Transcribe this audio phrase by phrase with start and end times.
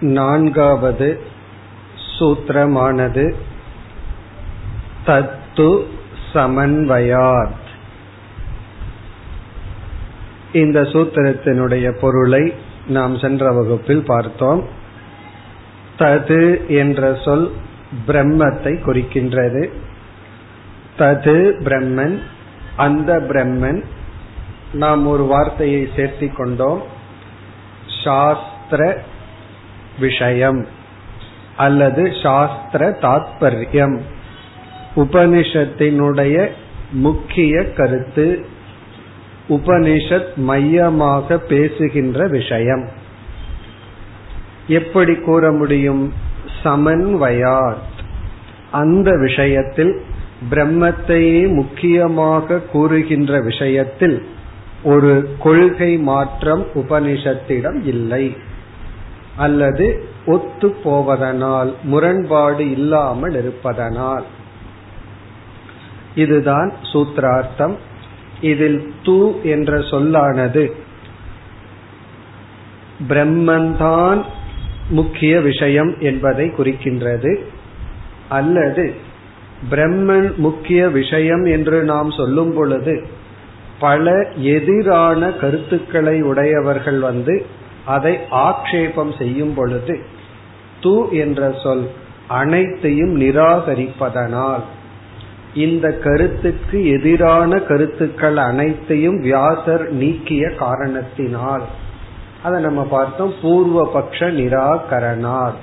[0.00, 1.22] நான்காவது
[2.18, 3.34] சூத்திரமானது
[5.06, 5.84] தத்து
[6.32, 7.66] சமன்வயாத்.
[10.52, 12.54] இந்த சூத்திரத்தினுடைய பொருளை
[12.86, 14.64] நாம் சென்ற வகுப்பில் பார்த்தோம்.
[15.98, 17.52] தது என்ற சொல்
[18.06, 19.68] பிரம்மத்தை குறிக்கின்றது.
[20.98, 22.20] தது பிரம்மன்
[22.76, 23.84] அந்த பிரம்மன்
[24.72, 26.82] நாம் ஒரு வார்த்தையை சேர்த்திக் கொண்டோம்.
[28.04, 29.02] சாஸ்திர
[30.00, 30.66] விஷயம்
[31.56, 34.00] அல்லது சாஸ்திர தாத்பரியம்.
[34.96, 36.48] உபனிஷத்தினுடைய
[36.90, 38.46] முக்கிய கருத்து
[39.48, 42.88] உபனிஷத் மையமாக பேசுகின்ற விஷயம்.
[44.66, 46.12] எப்படி கூற முடியும்?
[46.62, 47.96] சமன்வயாத்.
[48.70, 50.00] அந்த விஷயத்தில்
[50.50, 54.26] பிரம்மத்தையே முக்கியமாக கூறுகின்ற விஷயத்தில்
[54.82, 58.36] ஒரு கொள்கை மாற்றம் உபனிஷத்திடம் இல்லை.
[59.38, 59.86] அல்லது
[60.26, 64.24] ஒத்து போவதனால் முரண்பாடு இல்லாமல் இருப்பதனால்.
[66.14, 67.76] இதுதான் சூத்திரார்த்தம்.
[68.40, 70.64] இதில் தூ என்ற சொல்லானது
[73.08, 74.22] பிரம்மன்தான்
[74.88, 77.32] முக்கிய விஷயம் என்பதை குறிக்கின்றது.
[78.28, 78.86] அல்லது
[79.70, 82.94] பிரம்மன் முக்கிய விஷயம் என்று நாம் சொல்லும் பொழுது
[83.78, 87.34] பல எதிரான கருத்துக்களை உடையவர்கள் வந்து
[87.88, 90.00] அதை ஆக்ஷேபம் செய்யும் பொழுது
[90.82, 91.90] து என்ற சொல்
[92.26, 94.64] அனைத்தையும் நிராகரிப்பதனால்
[95.54, 101.62] இந்த கருத்துக்கு எதிரான கருத்துக்கள் அனைத்தையும் வியாசர் நீக்கிய காரணத்தினால்
[102.42, 105.58] அதை நம்ம பார்த்தோம் பூர்வ பட்ச நிராகரணார்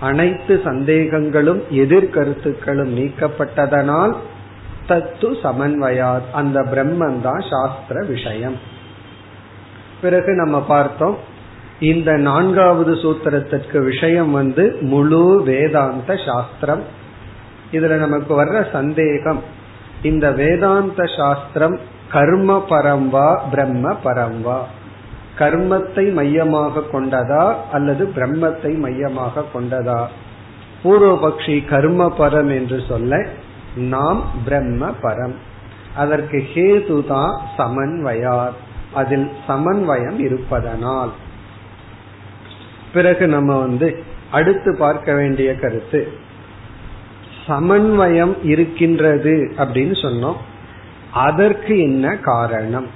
[0.00, 4.14] அனைத்து சந்தேகங்களும் எதிர்கருத்துக்களும் நீக்கப்பட்டதனால்
[4.88, 6.28] தத்து சமன்வயாத்.
[6.32, 8.56] அந்த பிரம்மன் தான் சாஸ்திர விஷயம்.
[10.00, 11.25] பிறகு நம்ம பார்த்தோம்
[11.80, 16.82] இந்த நான்காவது சூத்திரத்திற்கு விஷயம் வந்து முழு வேதாந்த சாஸ்திரம்.
[17.72, 19.42] இதுல நமக்கு வர்ற சந்தேகம்
[20.02, 21.78] இந்த வேதாந்த சாஸ்திரம்
[22.08, 24.58] கர்ம பரம்பா பிரம்ம பரம்பா
[25.38, 30.06] கர்மத்தை மையமாக கொண்டதா அல்லது பிரம்மத்தை மையமாக கொண்டதா?
[30.84, 33.26] பூர்வபக்ஷி கர்ம பரம் என்று சொல்ல
[33.76, 35.34] நாம் பிரம்ம பரம்.
[35.96, 38.52] அதற்கு ஹேதுதான் சமன்வயார்.
[38.92, 41.10] அதில் சமன்வயம் இருப்பதனால்.
[42.96, 43.88] பிறகு நம்ம வந்து
[44.30, 46.00] அடுத்து பார்க்க வேண்டிய கருத்து.
[47.46, 50.40] சமன்வயம் இருக்கின்றது அப்படின்னு சொன்னோம்.
[51.12, 52.86] அதற்கு என்ன காரணம்?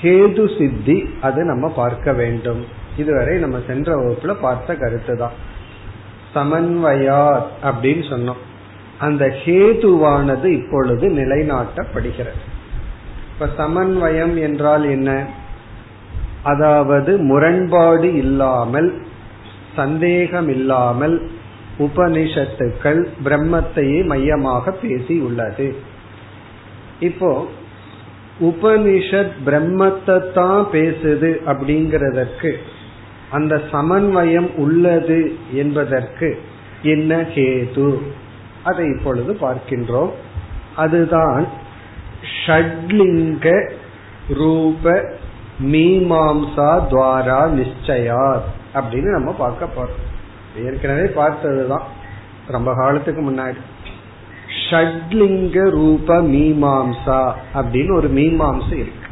[0.00, 2.66] ஹேது சித்தி அது நம்ம பார்க்க வேண்டும்.
[2.96, 5.36] இதுவரை நம்ம சென்ற வகுப்புல பார்த்த கருத்து தான்.
[6.34, 8.42] சமன்வயார் அப்படின்னு சொன்னோம்.
[8.98, 12.42] அந்த ஹேதுவானது இப்பொழுது நிலைநாட்டப்படுகிறது.
[13.32, 15.40] இப்ப சமன்வயம் என்றால் என்ன?
[16.42, 19.02] அதாவது முரண்பாடு இல்லாமல்
[19.76, 21.30] சந்தேகம் இல்லாமல்
[21.78, 25.74] உபனிஷத்துக்கள் பிரம்மத்தையே மையமாக பேசி உள்ளது.
[27.00, 27.46] இப்போ
[28.40, 32.52] உபனிஷத் பிரம்மத்தை தான் பேசுது அப்படிங்கிறதற்கு
[33.30, 36.38] அந்த சமன்வயம் உள்ளது என்பதற்கு
[36.82, 37.98] என்ன ஹேது?
[38.62, 40.10] அதை இப்பொழுது பார்க்கின்றோம்.
[40.76, 41.46] அதுதான்
[42.46, 43.48] ஷட்லிங்க
[44.28, 45.04] ரூப
[45.62, 48.40] மீமாம்சா துவாரா நிச்சயா
[48.74, 50.64] அப்படின்னு நம்ம பார்க்க போறோம்.
[50.64, 51.82] ஏற்கனவே பார்த்ததுதான்.
[52.48, 53.56] ரொம்ப காலத்துக்கு முன்னாடி.
[54.70, 59.08] ஷட்லிங்க ரூப மீமாம்சா அப்படின்னு ஒரு மீமாம்சை இருக்கு.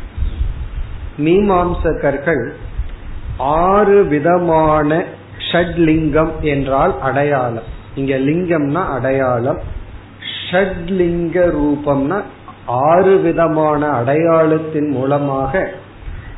[1.19, 2.49] மீமாம்சகர்கள்
[3.39, 5.05] ஆறு விதமான
[5.53, 7.79] ஷட்லிங்கம் என்றால் அடையாளம்.
[7.95, 9.61] இங்க லிங்கம்னா அடையாளம்.
[10.51, 12.23] ஷட்லிங்க ரூபம்னா
[12.67, 15.71] ஆறு விதமான அடையாளத்தின் மூலமாக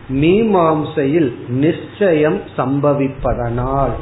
[0.08, 3.92] மீமாம்சையில் நிச்சயம் சம்பவிப்பதனால்.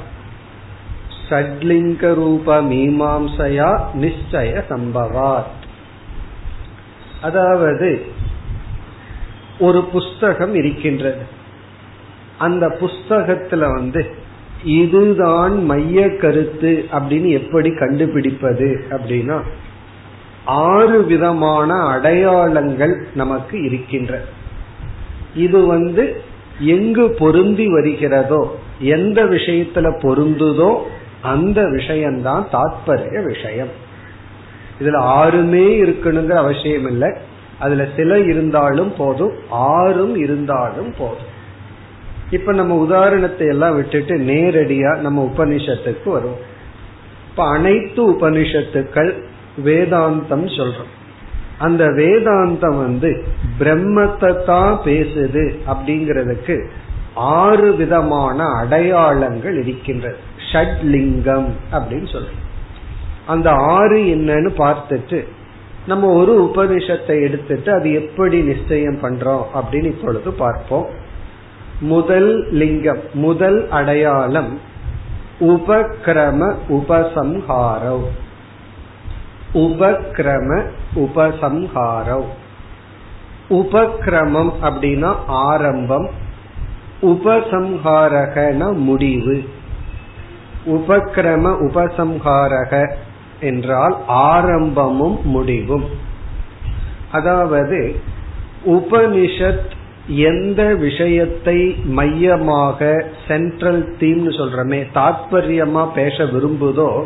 [1.28, 5.58] ஷட்லிங்க ரூப மீமாம்சையா நிச்சய சம்பவாத்.
[7.22, 8.06] அதாவது
[9.58, 11.38] ஒரு புஸ்தகம் இருக்கின்றது.
[12.38, 14.14] அந்த புஸ்தகத்துல வந்து
[14.64, 19.42] இதுதான் மைய கருத்து அப்படின்னு எப்படி கண்டுபிடிப்பது அப்படின்னா
[20.44, 24.24] ஆறு விதமான அடையாளங்கள் நமக்கு இருக்கின்ற
[25.34, 26.22] இது வந்து
[26.58, 30.78] எங்கு பொருந்தி வருகிறதோ எந்த விஷயத்துல பொருந்துதோ
[31.22, 33.68] அந்த விஷயம்தான் தாத்பரிய விஷயம்.
[34.80, 37.12] இதுல ஆறுமே இருக்கணுங்கிற அவசியம் இல்லை.
[37.58, 41.38] அதுல சில இருந்தாலும் போதும் ஆறும் இருந்தாலும் போதும்.
[42.30, 46.48] இப்ப நம்ம உதாரணத்தை எல்லாம் விட்டுட்டு நேரடியா நம்ம உபனிஷத்துக்கு வருவோம்.
[47.30, 49.12] இப்ப அனைத்து உபனிஷத்துக்கள்
[49.64, 50.99] வேதாந்தம் சொல்றோம்.
[51.60, 53.10] அந்த வேதாந்தம் வந்து
[53.58, 56.56] பிரம்மத்தை தான் பேசுது அப்படிங்கிறதுக்கு
[57.38, 60.20] ஆறு விதமான அடையாளங்கள் இருக்கின்றது.
[60.50, 62.46] ஷட்லிங்கம் அப்படின்னு சொல்றோம்
[63.26, 65.18] அந்த ஆறு என்னன்னு பார்த்துட்டு
[65.86, 70.88] நம்ம ஒரு உபனிஷத்தை எடுத்துட்டு அது எப்படி நிச்சயம் பண்றோம் அப்படின்னு இப்பொழுது பார்ப்போம்.
[71.92, 74.50] முதல் லிங்கம் முதல் அடையாளம்
[75.52, 76.40] உபக்கிரம
[76.78, 78.04] உபசம்ஹாரம்.
[79.54, 80.62] உபக்ரம
[80.94, 82.24] உபசம்ஹாரவ்
[83.48, 86.08] உபக்ரமம் அப்படின்னா ஆரம்பம்
[87.02, 89.44] உபசம்ஹாரகன முடிவு.
[90.66, 92.94] உபக்ரம உபசம்ஹாரக
[93.40, 95.84] என்றால் ஆரம்பமும் முடிவும்.
[97.12, 98.00] அதாவது
[98.66, 99.70] உபனிஷத்
[100.06, 107.04] எந்த விஷயத்தை மையமாக சென்ட்ரல் தீம்னு சொல்றமே தாத்பரியமா பேச விரும்புதோ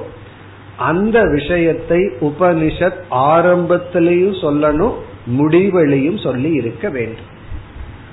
[0.77, 4.93] அந்த விஷயத்தை உபனிஷத் ஆரம்பத்திலையும் சொல்லணும்
[5.39, 7.33] முடிவிலையும் சொல்லி இருக்க வேண்டும்.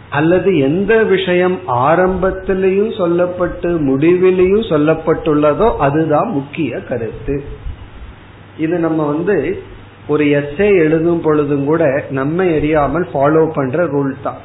[0.09, 7.43] அல்லது எந்த விஷயம் ஆரம்பத்திலையும் சொல்லப்பட்டு முடிவிலையும் சொல்லப்பட்டுள்ளதோ அதுதான் முக்கிய கருத்து.
[8.57, 9.63] இது நம்ம வந்து
[10.07, 14.37] ஒரு எஸ்ஏ எழுதும் பொழுதும் கூட நம்ம எரியாமல் ஃபாலோ பண்ற ரூல் தான்.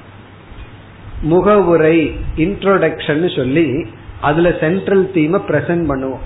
[1.22, 3.86] முகவுரை இன்ட்ரோடக்ஷன் சொல்லி
[4.20, 6.24] அதுல சென்ட்ரல் தீமை பிரசன்ட் பண்ணுவோம்.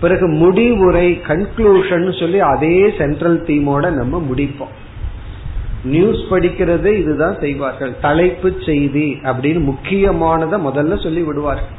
[0.00, 4.74] பிறகு முடிவுரை கன்க்ளூஷன் சொல்லி அதே சென்ட்ரல் தீமோட நம்ம முடிப்போம்.
[5.84, 7.92] நியூஸ் படிக்கிறது இதுதான் செய்வார்கள்.
[8.00, 11.74] தலைப்பு செய்தி அப்படின்னு முக்கியமானதை முதல்ல சொல்லி விடுவார்கள்.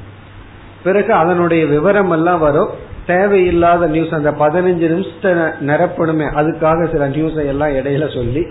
[0.84, 2.70] பிறகு அதனுடைய விவரம் எல்லாம் வரும்.
[3.06, 5.32] தேவையில்லாத நியூஸ் அந்த பதினஞ்சு நிமிஷத்தை
[5.68, 6.28] நிரப்பணுமே.
[6.40, 8.46] அதுக்காக சில நியூஸை எல்லாம் இடையில சொல்லி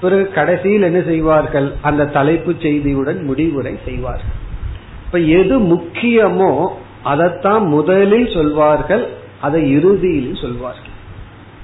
[0.00, 1.72] பிறகு கடைசியில் என்ன செய்வார்கள்?
[1.82, 4.34] அந்த தலைப்பு செய்தியுடன் முடிவுரை செய்வார்கள்.
[5.06, 6.66] இப்ப எது முக்கியமோ
[7.10, 9.04] அதைத்தான் முதலில் சொல்வார்கள்
[9.40, 10.94] அதை இறுதியில் சொல்வார்கள்.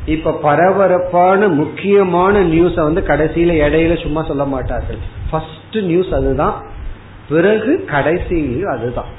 [0.07, 5.01] இப்ப பரபரப்பான முக்கியமான நியூஸ வந்து கடைசியில இடையில சும்மா சொல்ல மாட்டார்கள்.
[5.31, 6.57] ஃபர்ஸ்ட் நியூஸ் அதுதான்
[7.29, 9.13] பிறகு கடைசியில் அதுதான்.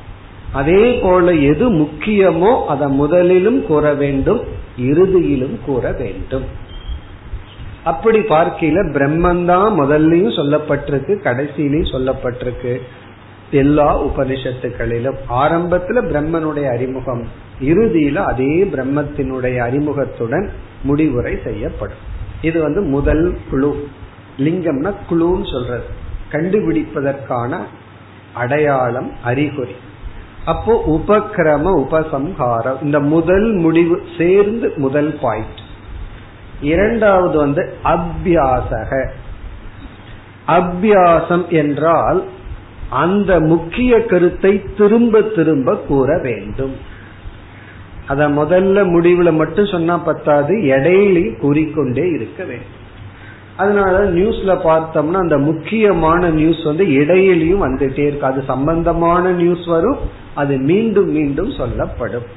[0.53, 4.41] அதே போல எது முக்கியமோ அதை முதலிலும் கூற வேண்டும்
[4.89, 6.45] இறுதியிலும் கூற வேண்டும்.
[7.83, 12.73] அப்படி பார்க்கையில பிரம்மந்தான் முதல்லையும் சொல்லப்பட்டிருக்கு கடைசியிலையும் சொல்லப்பட்டிருக்கு.
[13.53, 17.27] எல்லா உபனிஷத்துக்களிலும் ஆரம்பத்துல பிரம்மனுடைய அறிமுகம்
[17.61, 20.49] இறுதியில அதே பிரம்மத்தினுடைய அறிமுகத்துடன்
[20.83, 21.97] முடிவுரை செய்யப்படும்.
[22.41, 23.87] இது வந்து முதல் குழு.
[24.37, 25.83] லிங்கம்னா குழுன்னு சொல்றது.
[26.31, 27.57] கண்டுபிடிப்பதற்கான
[28.33, 29.75] அடையாளம் அறிகுறி.
[30.45, 35.59] அப்போ உபக்கிரம உபசம்ஹாரம் இந்த முதல் முடிவு சேர்ந்து முதல் பாயிண்ட்
[36.61, 39.09] இரண்டாவது வந்து அபியாசக.
[40.47, 42.23] அபியாசம் என்றால்
[42.93, 46.73] அந்த முக்கிய கருத்தை திரும்ப திரும்ப கூற வேண்டும்.
[48.07, 52.81] அத முதல்ல முடிவுல மட்டும் சொன்னா பத்தாது இடையிலையும் கூறிக்கொண்டே இருக்க வேண்டும்.
[53.57, 58.25] அதனால நியூஸ்ல பார்த்தோம்னா அந்த முக்கியமான நியூஸ் வந்து இடையிலையும் வந்துட்டே இருக்கு.
[58.25, 59.97] அது சம்பந்தமான நியூஸ் வரும்
[60.33, 62.27] அது மீண்டும் மீண்டும் சொல்லப்படும்.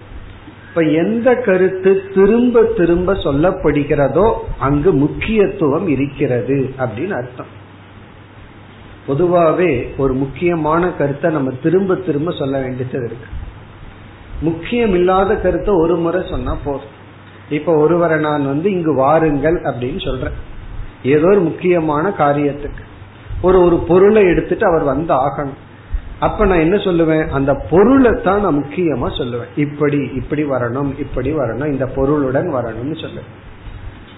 [0.69, 7.53] இப்ப எந்த கருத்து திரும்ப திரும்ப சொல்லப்படுகிறதோ அங்கு முக்கியத்துவம் இருக்கிறது அப்படின்னு அர்த்தம்.
[9.09, 13.27] பொதுவாவே ஒரு முக்கியமான கருத்தை நம்ம திரும்ப திரும்ப சொல்ல வேண்டியது இருக்கு.
[14.41, 16.95] முக்கியம் இல்லாத கருத்தை ஒரு முறை சொன்னா போதும்.
[17.51, 20.33] இப்ப ஒருவரை நான் வந்து இங்கு வாருங்கள் அப்படின்னு சொல்றேன்.
[21.03, 22.85] ஏதோ ஒரு முக்கியமான காரியத்துக்கு.
[23.43, 25.65] ஒரு ஒரு பொருளை எடுத்துட்டு அவர் வந்து ஆகணும்.
[26.19, 27.29] அப்ப நான் என்ன சொல்லுவேன்?
[27.29, 29.49] அந்த பொருளை தான் நான் முக்கியமா சொல்லுவேன்.
[29.57, 33.31] இப்படி இப்படி வரணும் இப்படி வரணும் இந்த பொருளுடன் வரணும்னு சொல்லுவேன்.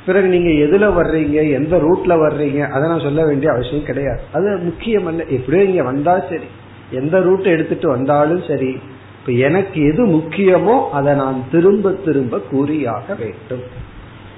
[0.08, 4.20] பிறகு நீங்க எதுல வர்றீங்க எந்த ரூட்ல வர்றீங்க அதை நான் சொல்ல வேண்டிய அவசியம் கிடையாது.
[4.32, 6.44] அது முக்கியம் அல்ல எப்படியோ இங்க வந்தா சரி.
[6.90, 8.78] எந்த ரூட் எடுத்துட்டு வந்தாலும் சரி.
[9.20, 13.62] இப்ப எனக்கு எது முக்கியமோ அதை நான் திரும்ப திரும்ப கூறியாக வேண்டும்.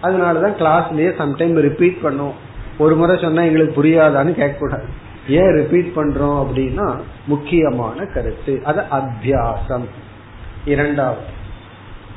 [0.03, 2.33] அதனாலதான் கிளாஸ்லயே சம்டைம் ரிப்பீட் பண்ணும்.
[2.79, 4.85] ஒரு முறை சொன்னா எங்களுக்கு புரியாதான்னு கேட்க கூடாது
[5.29, 6.97] ஏன் ரிப்பீட் பண்றோம் அப்படின்னா
[7.27, 8.61] முக்கியமான கருத்து.
[8.65, 9.85] அது அத்தியாசம்.
[10.65, 11.39] இரண்டாவது.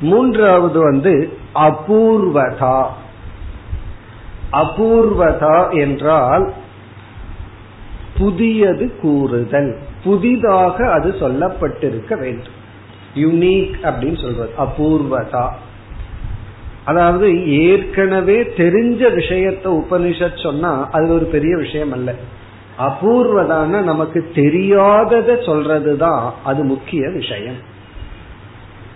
[0.00, 2.86] மூன்றாவது வந்து அபூர்வதா.
[4.54, 6.52] அபூர்வதா என்றால்
[8.18, 9.78] புதியது கூறுதல்.
[10.04, 12.62] புதிதாக அது சொல்லப்பட்டிருக்க வேண்டும்.
[13.14, 14.50] யுனீக் அப்படின்னு சொல்றது.
[14.58, 15.48] அபூர்வதா.
[16.84, 22.14] அதாவது ஏற்கனவே தெரிஞ்ச விஷயத்த உபனிஷத் சொன்னா அது ஒரு பெரிய விஷயம் அல்ல.
[22.78, 27.72] அபூர்வதான நமக்கு தெரியாதத சொல்றதுதான் அது முக்கிய விஷயம்.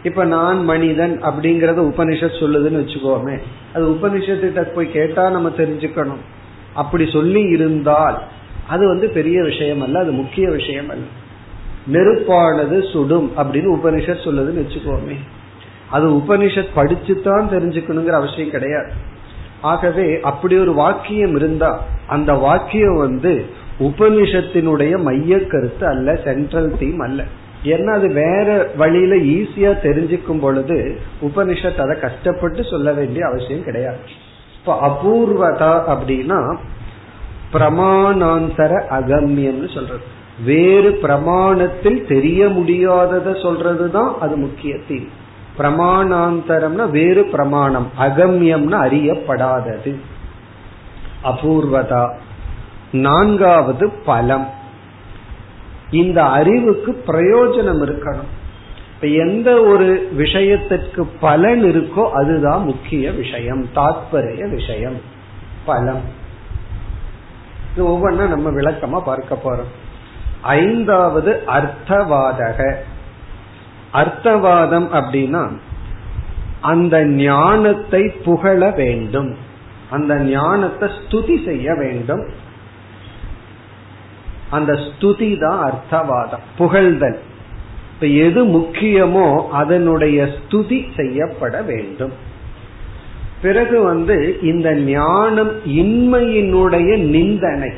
[0.03, 3.39] இப்ப நான் மனிதன் அப்படிங்கறத உபனிஷத் சொல்லுதுன்னு வச்சுக்கோமே.
[3.75, 6.23] அது உபனிஷத்திட்ட போய் கேட்டா நம்ம தெரிஞ்சுக்கணும்.
[6.75, 8.23] அப்படி சொல்லி இருந்தால்
[8.69, 11.05] அது வந்து பெரிய விஷயம் அல்ல அது முக்கிய விஷயம் அல்ல
[11.93, 15.17] நெருப்பானது சுடும் அப்படின்னு உபனிஷத் சொல்லுதுன்னு வச்சுக்கோமே.
[15.91, 18.93] அது உபனிஷத் படிச்சுதான் தெரிஞ்சுக்கணுங்கிற அவசியம் கிடையாது.
[19.61, 23.47] ஆகவே அப்படி ஒரு வாக்கியம் இருந்தா அந்த வாக்கியம் வந்து
[23.79, 27.25] உபனிஷத்தினுடைய மைய கருத்து அல்ல சென்ட்ரல் தீம் அல்ல.
[27.65, 33.97] ஏன்னா அது வேற வழியில ஈஸியா தெரிஞ்சுக்கும் பொழுது உபனிஷத் அதை கஷ்டப்பட்டு சொல்ல வேண்டிய அவசியம் கிடையாது.
[34.59, 36.57] இப்ப அபூர்வதா அப்படின்னா
[37.53, 40.17] பிரமாணாந்தர அகமியம்னு சொல்றது.
[40.45, 45.09] வேறு பிரமாணத்தில் தெரிய முடியாதத சொல்றதுதான் அது முக்கிய தீம்
[45.59, 49.95] பிரமாணாந்தரம்னா வேறு பிரமாணம் அகமியம்னா அறியப்படாதது.
[51.25, 52.15] அபூர்வதா.
[52.93, 54.49] நான்காவது பலம்.
[55.91, 58.31] இந்த அறிவுக்கு பிரயோஜனம் இருக்கணும்.
[58.95, 65.01] இப்ப எந்த ஒரு விஷயத்திற்கு பலன் இருக்கோ அதுதான் முக்கிய விஷயம் தாத்பரிய விஷயம்
[65.65, 66.27] பலம்.
[67.73, 69.73] இது ஒவ்வொன்னா நம்ம விளக்கமா பார்க்க போறோம்.
[70.41, 72.75] ஐந்தாவது அர்த்தவாதக.
[73.93, 75.59] அர்த்தவாதம் அப்படின்னா
[76.61, 79.37] அந்த ஞானத்தை புகழ வேண்டும்.
[79.91, 82.29] அந்த ஞானத்தை ஸ்துதி செய்ய வேண்டும்.
[84.51, 87.19] அந்த ஸ்துதி தான் அர்த்தவாதம் புகழ்தல்.
[87.95, 92.13] இப்ப எது முக்கியமோ அதனுடைய ஸ்துதி செய்யப்பட வேண்டும்.
[93.43, 97.71] பிறகு வந்து இந்த ஞானம் இன்மையினுடைய நிந்தனை.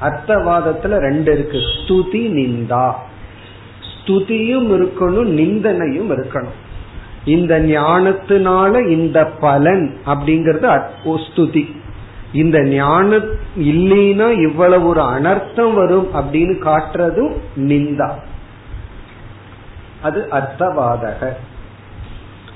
[0.00, 1.58] அர்த்தவாதத்துல ரெண்டு இருக்கு.
[1.58, 2.92] ஸ்துதி நிந்தா.
[3.90, 6.56] ஸ்துதியும் இருக்கணும் நிந்தனையும் இருக்கணும்.
[7.24, 11.76] இந்த ஞானத்தினால இந்த பலன் அப்படிங்கறது ஸ்துதி.
[12.32, 18.10] இந்த ஞானம் இல்லைன்னா இவ்வளவு ஒரு அனர்த்தம் வரும் அப்படின்னு காட்டுறதும் நிந்தா.
[20.02, 21.28] அது அர்த்தவாதக.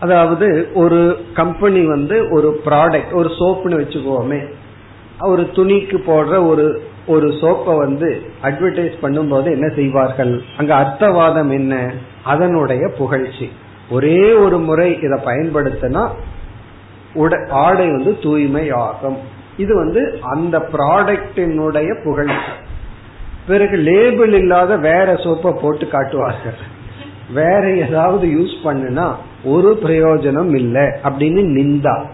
[0.01, 4.51] அதாவது ஒரு கம்பெனி வந்து ஒரு ப்ராடக்ட் ஒரு சோப்புன்னு வச்சுக்கோமே
[5.21, 10.43] ஒரு துணிக்கு போடுற ஒரு ஒரு சோப்பை வந்து அட்வர்டைஸ் பண்ணும்போது என்ன செய்வார்கள்?
[10.57, 11.93] அங்க அர்த்தவாதம் என்ன?
[12.25, 13.53] அதனுடைய புகழ்ச்சி.
[13.91, 16.09] ஒரே ஒரு முறை இதை பயன்படுத்தினா
[17.49, 22.53] ஆடை வந்து தூய்மை ஆகும் இது வந்து அந்த ப்ராடக்டினுடைய புகழ்ச்சி.
[23.47, 26.81] பிறகு லேபிள் இல்லாத வேற சோப்பை போட்டு காட்டுவார்கள்.
[27.35, 32.05] வேற ஏதாவது யூஸ் பண்ணுனா ஒரு பிரயோஜனம் இல்லை அப்படின்னு நிந்தா.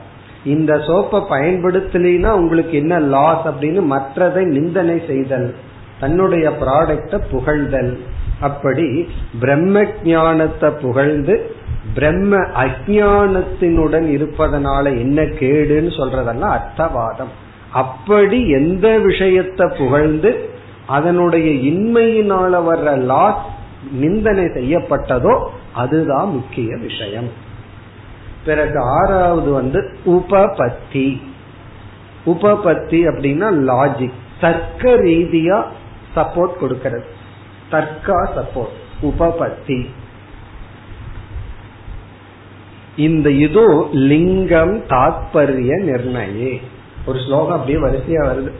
[0.44, 5.54] இந்த சோப்பை பயன்படுத்தலைன்னா உங்களுக்கு என்ன லாஸ் அப்படின்னு மற்றதை நிந்தனை செய்தல்.
[6.00, 7.98] தன்னுடைய ப்ராடக்ட புகழ்தல்.
[8.40, 9.08] அப்படி
[9.40, 11.54] பிரம்ம ஜானத்தை புகழ்ந்து
[11.94, 17.32] பிரம்ம அஜானத்தினுடன் இருப்பதனால என்ன கேடுன்னு சொல்றதெல்லாம் அர்த்தவாதம்.
[17.72, 20.50] அப்படி எந்த விஷயத்தை புகழ்ந்து
[20.86, 23.44] அதனுடைய இன்மையினால வர்ற லாஸ்
[23.92, 27.30] நிந்தனை செய்யப்பட்டதோ அதுதான் முக்கிய விஷயம்.
[28.44, 31.20] பிறகு ஆறாவது வந்து உபபத்தி.
[32.26, 35.64] உபபத்தி அப்படின்னா லாஜிக் தர்க்க ரீதியா
[36.16, 37.16] சப்போர்ட் கொடுக்கிறது.
[37.70, 39.86] தர்க்கா சப்போர்ட் உபபத்தி.
[42.96, 46.60] இந்த இது லிங்கம் தாத்பரிய நிர்ணயே.
[47.06, 48.50] ஒரு ஸ்லோகம் அப்படியே வரிசையா வருது.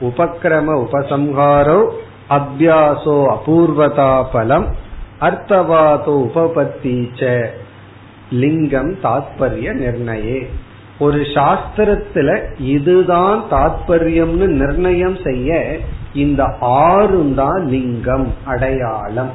[0.00, 1.90] உபக்கிரம உபசம்ஹாரோ
[2.30, 4.74] அபியாசோ அபூர்வதா பலம்
[5.20, 7.46] அர்த்தவாதோ உபபத்தி
[8.30, 10.46] லிங்கம் தாத்பரிய நிர்ணயே.
[10.98, 15.78] ஒரு சாஸ்திரத்துல இதுதான் தாத்பரியம்னு நிர்ணயம் செய்ய
[16.18, 19.30] இந்த ஆறும் தான் லிங்கம் அடையாளம்.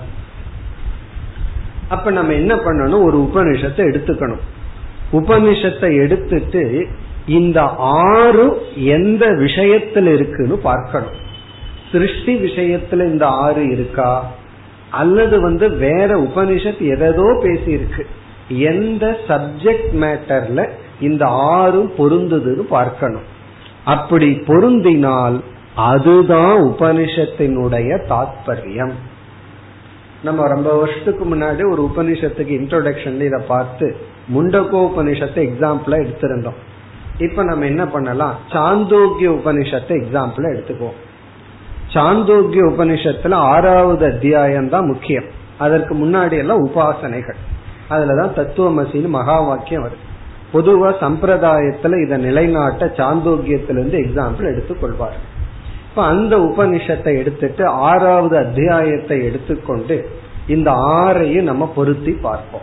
[1.90, 3.04] அப்ப நம்ம என்ன பண்ணணும்?
[3.04, 4.44] ஒரு உபனிஷத்தை எடுத்துக்கணும்.
[5.12, 6.88] உபனிஷத்தை எடுத்துட்டு
[7.28, 11.16] இந்த ஆறு எந்த விஷயத்துல இருக்குன்னு பார்க்கணும்.
[11.92, 14.32] சிருஷ்டி விஷயத்துல இந்த ஆறு இருக்கா?
[14.90, 18.08] அல்லது வந்து வேற உபனிஷத் எதோ பேசி இருக்கு
[18.48, 23.26] எந்த சப்ஜெக்ட் மேட்டர்ல இந்த ஆறும் பொருந்துதுன்னு பார்க்கணும்.
[23.86, 25.38] அப்படி பொருந்தினால்
[25.76, 28.92] அதுதான் உபனிஷத்தினுடைய தாத்பரியம்.
[30.24, 33.96] நம்ம ரொம்ப வருஷத்துக்கு முன்னாடி ஒரு உபனிஷத்துக்கு இன்ட்ரோடக்ஷன்ல இதை பார்த்து
[34.34, 36.54] முண்டகோ உபனிஷத்தை எக்ஸாம்பிளா எடுத்திருந்தோம்.
[37.18, 38.36] இப்ப நம்ம என்ன பண்ணலாம்?
[38.50, 41.00] சாந்தோக்கிய உபனிஷத்தை எக்ஸாம்பிளா எடுத்துக்குவோம்.
[41.94, 45.24] சாந்தோக்கிய உபனிஷத்துல ஆறாவது அத்தியாயம் தான் முக்கியம்.
[45.58, 47.36] அதற்கு முன்னாடி எல்லாம் உபாசனைகள்.
[47.90, 50.12] அதுலதான் தத்துவமசின்னு மகா வாக்கியம் வருது.
[50.54, 55.32] பொதுவா சம்பிரதாயத்துல இதை நிலைநாட்ட சாந்தோக்கியத்திலிருந்து எக்ஸாம்பிள் எடுத்துக்கொள்வார்.
[55.94, 60.10] இப்ப அந்த உபனிஷத்தை எடுத்துட்டு ஆறாவது அத்தியாயத்தை எடுத்துக்கொண்டு
[60.48, 62.62] இந்த ஆறையும் நம்ம பொருத்தி பார்ப்போம்.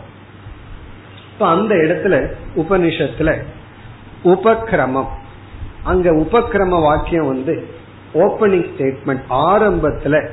[1.33, 3.35] இப்ப அந்த இடத்துல உபனிஷத்துல
[4.23, 5.07] உபக்கிரமம்.
[5.83, 7.67] அங்க உபக்கிரம வாக்கியம் வந்து
[8.13, 10.27] ஓபனிங் ஸ்டேட்மெண்ட் ஆரம்பத்துல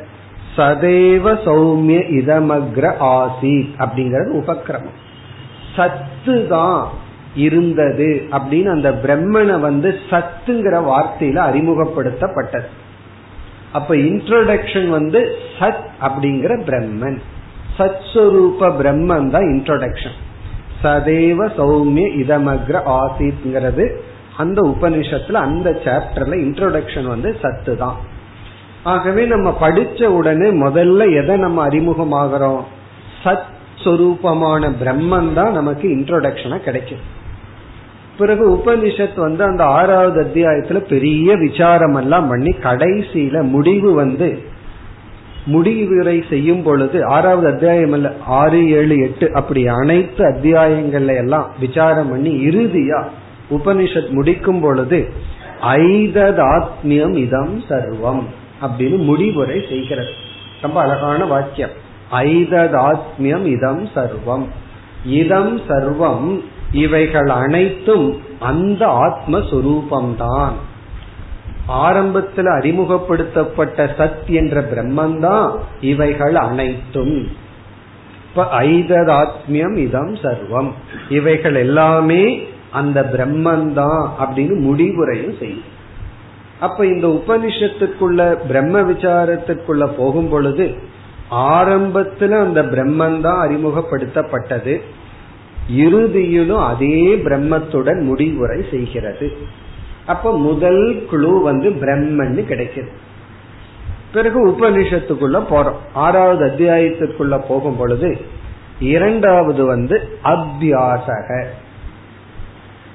[0.57, 4.99] சதேவ சௌமிய இதமக்ர ஆசி அப்படிங்கறது உபக்கிரமம்.
[5.77, 6.89] சத்து தான்
[7.35, 12.69] இருந்தது அப்படின்னு அந்த பிரம்மனை வந்து சத்துங்கிற வார்த்தையில அறிமுகப்படுத்தப்பட்டது.
[13.73, 15.21] அப்ப இன்ட்ரோடக்ஷன் வந்து
[15.59, 17.19] சத் அப்படிங்கிற பிரம்மன்.
[17.79, 20.17] சத் சுரூப பிரம்மன் தான் இன்ட்ரோடக்ஷன்
[20.83, 23.85] சதேவ சௌமிய இதமக்ர ஆசித்ங்கிறது
[24.37, 27.97] அந்த உபனிஷத்துல அந்த சாப்டர்ல இன்ட்ரோடக்ஷன் வந்து சத்து தான்.
[28.83, 32.63] ஆகவே நம்ம படிச்ச உடனே முதல்ல எதை நம்ம அறிமுகமாகிறோம்?
[33.25, 33.49] சத்
[33.85, 37.05] சொரூபமான பிரம்மன் தான் நமக்கு இன்ட்ரோடக்ஷனா கிடைக்கும்.
[38.19, 44.43] பிறகு உபனிஷத் வந்து அந்த ஆறாவது அத்தியாயத்துல பெரிய விசாரம் எல்லாம் பண்ணி கடைசியில முடிவு வந்து
[45.47, 52.49] முடிவுரை செய்யும் பொழுது ஆறாவது அத்தியாயம் அல்ல ஆறு ஏழு எட்டு அப்படி அனைத்து அத்தியாயங்கள்ல எல்லாம் விசாரம் பண்ணி
[52.49, 53.05] இறுதியா
[53.51, 55.09] உபனிஷத் முடிக்கும் பொழுது
[55.63, 58.23] ஐததாத்மியம் இதம் சர்வம்
[58.63, 60.11] அப்படின்னு முடிவுரை செய்கிறது.
[60.63, 61.71] ரொம்ப அழகான வாக்கியம்.
[62.13, 64.47] ஐததாத்மியம் இதம் சர்வம்.
[65.05, 66.41] இதம் சர்வம்
[66.73, 70.53] இவைகள் அனைத்தும் அந்த ஆத்மஸ்வரூபம்தான்.
[71.67, 77.29] ஆரம்பத்தில் அறிமுகப்படுத்தப்பட்ட சத் என்ற பிரம்மந்தான் இவைகள் அனைத்தும்.
[78.29, 80.71] இப்ப ஐததாத்மியம் இதம் சர்வம்.
[81.09, 85.77] இவைகள் எல்லாமே அந்த பிரம்மந்தான் அப்படின்னு முடிவுரையும் செய்யும்.
[86.61, 90.77] அப்ப இந்த உபனிஷத்துக்குள்ள பிரம்ம விசாரத்துக்குள்ள போகும் பொழுது
[91.31, 94.81] ஆரம்பத்துல அந்த பிரம்மன் தான் அறிமுகப்படுத்தப்பட்டது.
[95.77, 99.37] இறுதியிலும் அதே பிரம்மத்துடன் முடிவுரை செய்கிறது.
[100.07, 102.93] அப்ப முதல் குழு வந்து பிரம்மன்னு கிடைக்கிறது
[104.13, 105.79] பிறகு உபனிஷத்துக்குள்ள போறோம்.
[105.95, 108.21] ஆறாவது அத்தியாயத்திற்குள்ள போகும் பொழுது
[108.81, 111.45] இரண்டாவது வந்து அத்தியாசக.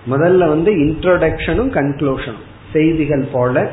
[0.09, 3.71] முதல்ல வந்து இன்ட்ரோடக்ஷனும் கன்க்ளூஷனும் செய்திகள் போல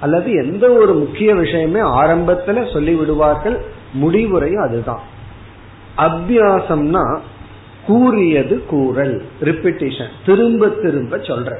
[0.00, 3.58] அல்லது எந்த ஒரு முக்கிய விஷயமே ஆரம்பத்துல சொல்லி விடுவார்கள்
[4.02, 5.00] முடிவுரையும் அதுதான்.
[5.98, 7.18] அபியாசம்னா
[7.86, 11.56] கூறியது கூறல் ரிப்பிட்டிஷன் திரும்ப திரும்ப சொல்ற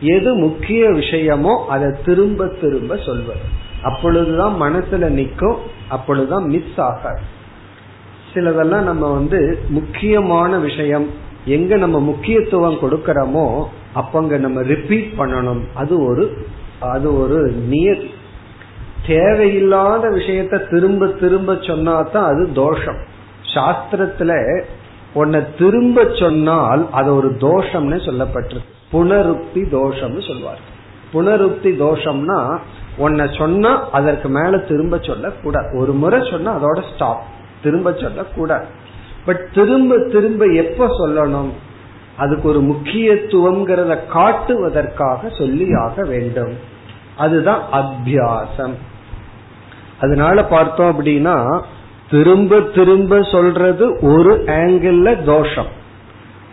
[0.00, 3.44] எது முக்கிய விஷயமோ அதை திரும்ப திரும்ப சொல்வது.
[3.82, 5.56] அப்பொழுதுதான் மனசுல நிற்கும்
[5.88, 7.20] அப்பொழுதுதான் மிஸ் ஆகாது.
[8.34, 11.06] சிலதெல்லாம் நம்ம வந்து முக்கியமான விஷயம்
[11.44, 15.62] எங்க நம்ம முக்கியத்துவம் கொடுக்கறோமோ அப்பங்க நம்ம ரிப்பீட் பண்ணணும்.
[15.74, 16.46] அது ஒரு
[16.78, 18.10] அது ஒரு நியதி.
[19.06, 23.00] தேவையில்லாத விஷயத்த திரும்ப திரும்ப சொன்னா தான் அது தோஷம்.
[23.54, 24.32] சாஸ்திரத்துல
[25.14, 28.72] உன்னை திரும்ப சொன்னால் அது ஒரு தோஷம்னு சொல்லப்பட்டிருக்கு.
[28.92, 30.72] புனருக்தி தோஷம்னு சொல்வார்.
[31.12, 32.58] புனருக்தி தோஷம்னா
[32.96, 35.78] உன்னை சொன்னா அதற்கு மேல திரும்ப சொல்லக்கூடாது.
[35.78, 37.22] ஒரு முறை சொன்னா அதோட ஸ்டாப்
[37.62, 38.66] திரும்ப சொல்லக்கூடாது.
[39.24, 41.50] பட் திரும்ப திரும்ப எப்ப சொல்லணும்?
[42.16, 46.52] அதுக்கு ஒரு முக்கியத்துவம்ங்கிறத காட்டுவதற்காக சொல்லி ஆக வேண்டும்.
[47.16, 48.74] அதுதான் அத்தியாசம்
[50.00, 51.62] அதனால பார்த்தோம் அப்படின்னா
[52.10, 55.66] திரும்ப திரும்ப சொல்றது ஒரு ஆங்கிள் தோஷம்.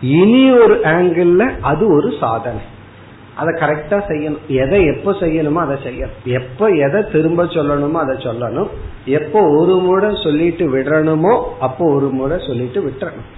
[0.00, 2.60] இனி ஒரு ஆங்கிள் அது ஒரு சாதனை.
[3.36, 4.38] அதை கரெக்டா செய்யணும்.
[4.46, 6.24] எதை எப்ப செய்யணுமோ அதை செய்யணும்.
[6.24, 8.68] எப்ப எதை திரும்ப சொல்லணுமோ அதை சொல்லணும்.
[9.04, 13.30] எப்போ ஒரு முறை சொல்லிட்டு விடணுமோ அப்போ ஒரு முறை சொல்லிட்டு விட்டுறணும்.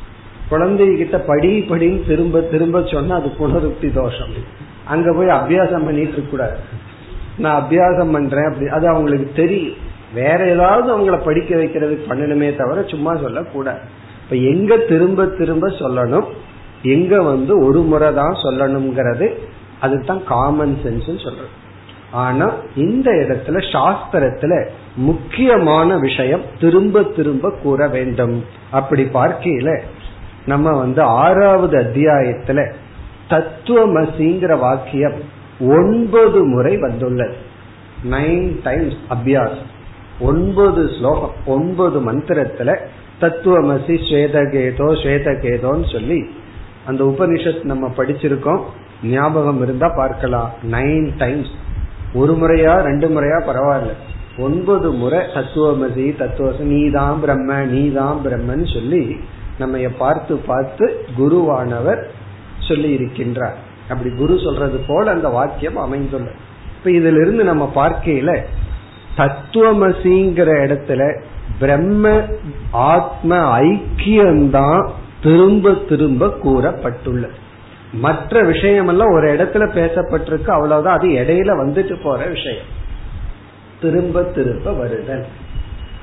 [0.50, 4.62] குழந்தைகிட்ட படி படின்னு திரும்ப திரும்ப சொன்னா அது புனருக்தி தோஷம்.
[4.84, 6.56] அங்க போய் அபியாசம் பண்ணிட்டு இருக்க கூடாது.
[7.38, 8.66] நான் அபியாசம் பண்றேன் அப்படி.
[8.66, 9.83] அது அவங்களுக்கு தெரியும்.
[10.14, 13.78] வேற ஏதாவது அவங்கள படிக்க வைக்கிறதுக்கு பண்ணணுமே தவிர சும்மா சொல்லக்கூடாது.
[14.24, 16.24] இப்ப எங்க திரும்ப திரும்ப சொல்லணும்?
[16.82, 19.28] எங்க வந்து ஒரு முறை தான் சொல்லணுங்கிறது
[19.80, 21.62] அதுதான் காமன் சென்ஸ் சொல்றது.
[22.10, 28.44] ஆனா இந்த இடத்துல சாஸ்திரத்துல முக்கியமான விஷயம் திரும்ப திரும்ப கூற வேண்டும்.
[28.70, 29.80] அப்படி பார்க்கையில
[30.46, 32.72] நம்ம வந்து ஆறாவது அத்தியாயத்துல
[33.30, 35.18] தத்துவமசிங்கிற வாக்கியம்
[35.60, 37.36] ஒன்பது முறை வந்துள்ளது.
[38.10, 39.72] நைன் டைம்ஸ் அபியாசம்.
[40.20, 42.78] ஒன்பது ஸ்லோகம் ஒன்பது மந்திரத்துல
[43.20, 46.30] தத்துவமசி ஸ்வேதகேதோ ஸ்வேதகேதோன்னு சொல்லி
[46.86, 48.60] அந்த உபனிஷத் நம்ம படிச்சிருக்கோம்.
[49.02, 50.50] ஞாபகம் இருந்தா பார்க்கலாம்.
[50.70, 51.48] நைன் டைம்ஸ்
[52.14, 53.92] ஒரு முறையா ரெண்டு முறையா பரவாயில்ல.
[54.38, 59.16] ஒன்பது முறை தத்துவமசி தத்துவசி நீதான் பிரம்ம நீதான் பிரம்மன் சொல்லி
[59.58, 62.02] நம்ம பார்த்து பார்த்து குருவானவர்
[62.58, 63.54] சொல்லி இருக்கின்றார்
[63.88, 66.30] அப்படி குரு சொல்றது போல அந்த வாக்கியம் அமைந்துள்ள
[66.76, 68.42] இப்ப இதுல இருந்து நம்ம பார்க்கையில
[69.16, 71.20] தத்துவமசிங்கிற இடத்துல
[71.58, 72.20] பிரம்ம
[72.70, 74.88] ஆத்ம ஐக்கியம்தான்
[75.22, 77.34] திரும்ப திரும்ப கூறப்பட்டுள்ளது.
[77.92, 80.98] மற்ற விஷயமெல்லாம் ஒரு இடத்துல பேசப்பட்டிருக்கு அவ்வளவுதான்.
[80.98, 82.64] அது இடையில வந்துட்டு போற விஷயம்.
[83.80, 85.24] திரும்ப திரும்ப வருதல்.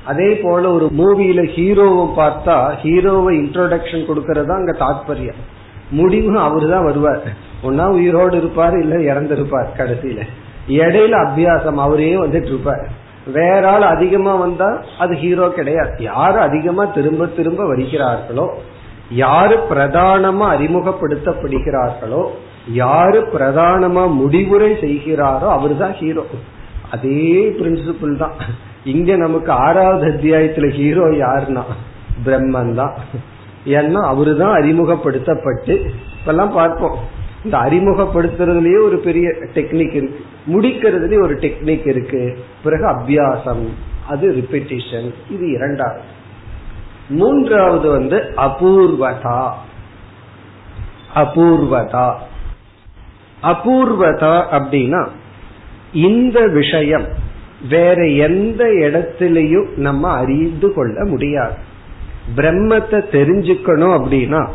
[0.04, 5.40] அதே போல ஒரு மூவியில ஹீரோவை பார்த்தா ஹீரோவை இன்ட்ரோடக்ஷன் கொடுக்கறதா அங்க தாத்பரியம்.
[5.90, 7.22] முடிவு அவரு தான் வருவார்.
[7.62, 10.20] ஒன்னா உயிரோடு இருப்பார் இல்ல இறந்திருப்பார் கடைசியில.
[10.68, 13.00] இடையில அபியாசம் அவரே வந்துட்டு இருப்பார்.
[13.26, 16.02] வேற ஆள் அதிகமா வந்தா அது ஹீரோ கிடையாது.
[16.02, 18.46] யாரு அதிகமா திரும்ப திரும்ப வருகிறார்களோ
[19.10, 22.22] யாரு பிரதானமா அறிமுகப்படுத்தப்படுகிறார்களோ
[22.66, 26.24] யாரு பிரதானமா முடிவுரை செய்கிறாரோ அவர் தான் ஹீரோ.
[26.90, 28.34] அதே பிரின்சிபிள் தான்.
[28.84, 31.64] இங்க நமக்கு ஆறாவது அத்தியாயத்துல ஹீரோ யாருன்னா?
[32.24, 32.94] பிரம்மன் தான்.
[33.66, 35.74] ஏன்னா அவரு தான் அறிமுகப்படுத்தப்பட்டு
[36.16, 36.98] இப்பெல்லாம் பார்ப்போம்.
[37.44, 40.24] இந்த அறிமுகப்படுத்துறதுலயே ஒரு பெரிய டெக்னிக் இருக்கு.
[40.46, 42.44] முடிக்கிறதுலயே ஒரு டெக்னிக் இருக்கு.
[42.64, 43.68] பிறகு அபியாசம்
[44.08, 46.00] அது ரிப்பிட்டிஷன் இது இரண்டாவது.
[47.08, 49.50] மூன்றாவது வந்து அபூர்வதா.
[51.14, 52.14] அபூர்வதா.
[53.42, 55.08] அபூர்வதா அப்படின்னா
[55.92, 57.06] இந்த விஷயம்
[57.68, 61.54] வேற எந்த இடத்திலையும் நம்ம அறிந்து கொள்ள முடியாது.
[62.36, 64.48] பிரம்மத்தை தெரிஞ்சுக்கணும் அப்படின்னா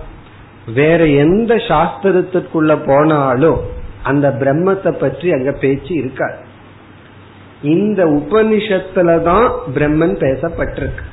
[0.79, 3.59] வேற எந்த சாஸ்திரத்திற்குள்ள போனாலும்
[4.03, 6.37] அந்த பிரம்மத்தை பற்றி அங்க பேச்சு இருக்காது.
[7.61, 11.05] இந்த உபனிஷத்துல தான் பிரம்மன் பேசப்பட்டிருக்கு.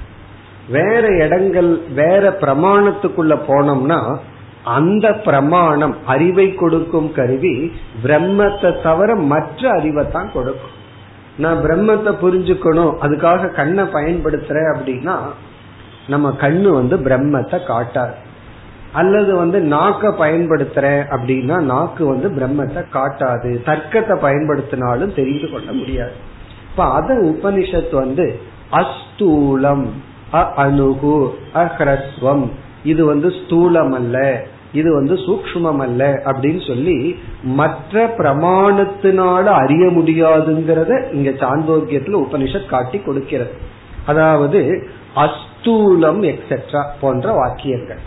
[0.68, 4.18] வேற இடங்கள் வேற பிரமாணத்துக்குள்ள போனோம்னா
[4.62, 7.72] அந்த பிரமாணம் அறிவை கொடுக்கும் கருவி
[8.04, 10.76] பிரம்மத்தை தவிர மற்ற அறிவை தான் கொடுக்கும்.
[11.36, 15.16] நான் பிரம்மத்தை புரிஞ்சுக்கணும் அதுக்காக கண்ணை பயன்படுத்துறேன் அப்படின்னா
[16.06, 18.14] நம்ம கண்ணு வந்து பிரம்மத்தை காட்டாது.
[18.94, 23.50] அல்லது வந்து நாக்க பயன்படுத்துறேன் அப்படின்னா நாக்கு வந்து பிரம்மத்தை காட்டாது.
[23.62, 26.16] தர்க்கத்தை பயன்படுத்தினாலும் தெரிந்து கொள்ள முடியாது.
[26.70, 28.26] இப்ப அத உபனிஷத் வந்து
[28.72, 29.84] அஸ்தூலம்
[30.56, 31.16] அணுகு
[31.54, 32.44] அஹ்ரஸ்வம்.
[32.84, 34.18] இது வந்து ஸ்தூலம் அல்ல
[34.72, 36.96] இது வந்து சூக்மம் அல்ல அப்படின்னு சொல்லி
[37.42, 43.54] மற்ற பிரமாணத்தினால அறிய முடியாதுங்கிறத இங்க சாந்தோக்கியத்துல உபனிஷத் காட்டி கொடுக்கிறது.
[44.06, 44.60] அதாவது
[45.16, 48.02] அஸ்தூலம் எக்ஸெட்ரா போன்ற வாக்கியங்கள்.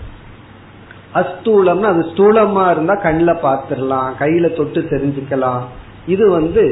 [1.19, 5.63] அஸ்தூலம்னா அது ஸ்தூலமா இருந்தா கண்ணில் பார்த்துடலாம் கையில தொட்டு தெரிஞ்சுக்கலாம்.
[6.07, 6.63] இது வந்து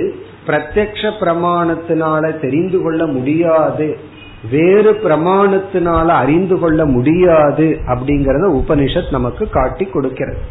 [0.48, 3.88] பிரத்யக்ஷ பிரமாணத்தினால தெரிந்து கொள்ள முடியாது.
[4.52, 10.44] வேறு பிரமாணத்தினால அறிந்து கொள்ள முடியாது அப்படிங்கறத உபனிஷத் நமக்கு காட்டி கொடுக்கிறது.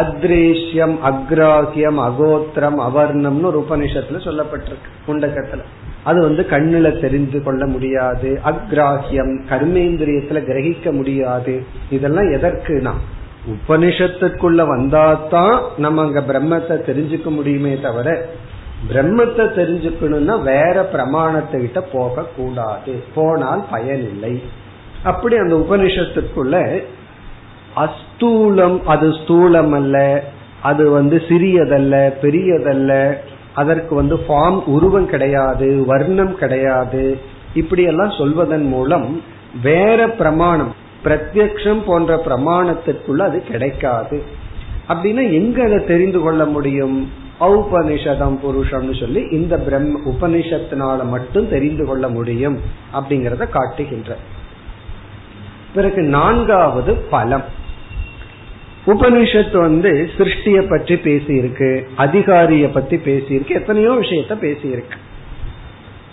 [0.00, 5.62] அத்ரேஷ்யம் அக்ராஹியம் அகோத்திரம் அவர்ணம்னு ஒரு உபனிஷத்துல சொல்லப்பட்டிருக்கு குண்டகத்துல
[6.08, 11.54] அது வந்து கண்ணுல தெரிந்து கொள்ள முடியாது அக்ராஹியம் கர்மேந்திரியத்துல கிரகிக்க முடியாது.
[11.96, 12.94] இதெல்லாம் எதற்குனா
[13.54, 18.08] உபனிஷத்துக்குள்ள வந்தாதான் நம்ம அங்க பிரம்மத்தை தெரிஞ்சுக்க முடியுமே தவிர
[18.90, 22.94] பிரம்மத்தை தெரிஞ்சுக்கணும்னா வேற பிரமாணத்தை கிட்ட போக கூடாது.
[23.14, 24.34] போனால் பயனில்லை
[25.10, 26.56] அப்படி அந்த உபனிஷத்துக்குள்ள
[27.84, 29.96] அஸ்தூலம் அது ஸ்தூலம் அல்ல
[30.68, 32.92] அது வந்து சிறியதல்ல பெரியதல்ல
[33.58, 37.02] அதற்கு வந்து ஃபார்ம் உருவம் கிடையாது வர்ணம் கிடையாது.
[37.54, 39.06] இப்படியெல்லாம் சொல்வதன் மூலம்
[39.62, 40.72] வேற பிரமாணம்
[41.04, 44.22] பிரத்யக்ஷம் போன்ற பிரமாணத்திற்குள்ள அது கிடைக்காது.
[44.88, 46.96] அப்படின்னா எங்க அதை தெரிந்து கொள்ள முடியும்?
[47.40, 52.58] ஔபனிஷதம் புருஷம்னு சொல்லி இந்த பிரம்ம உபனிஷத்தினால மட்டும் தெரிந்து கொள்ள முடியும்
[52.94, 54.16] அப்படிங்கறத காட்டுகின்ற.
[55.74, 57.46] பிறகு நான்காவது பலம்.
[58.92, 64.98] உபனிஷத்து வந்து சிருஷ்டிய பற்றி பேசியிருக்கு அதிகாரிய பத்தி பேசியிருக்கு எத்தனையோ விஷயத்த பேசியிருக்கு.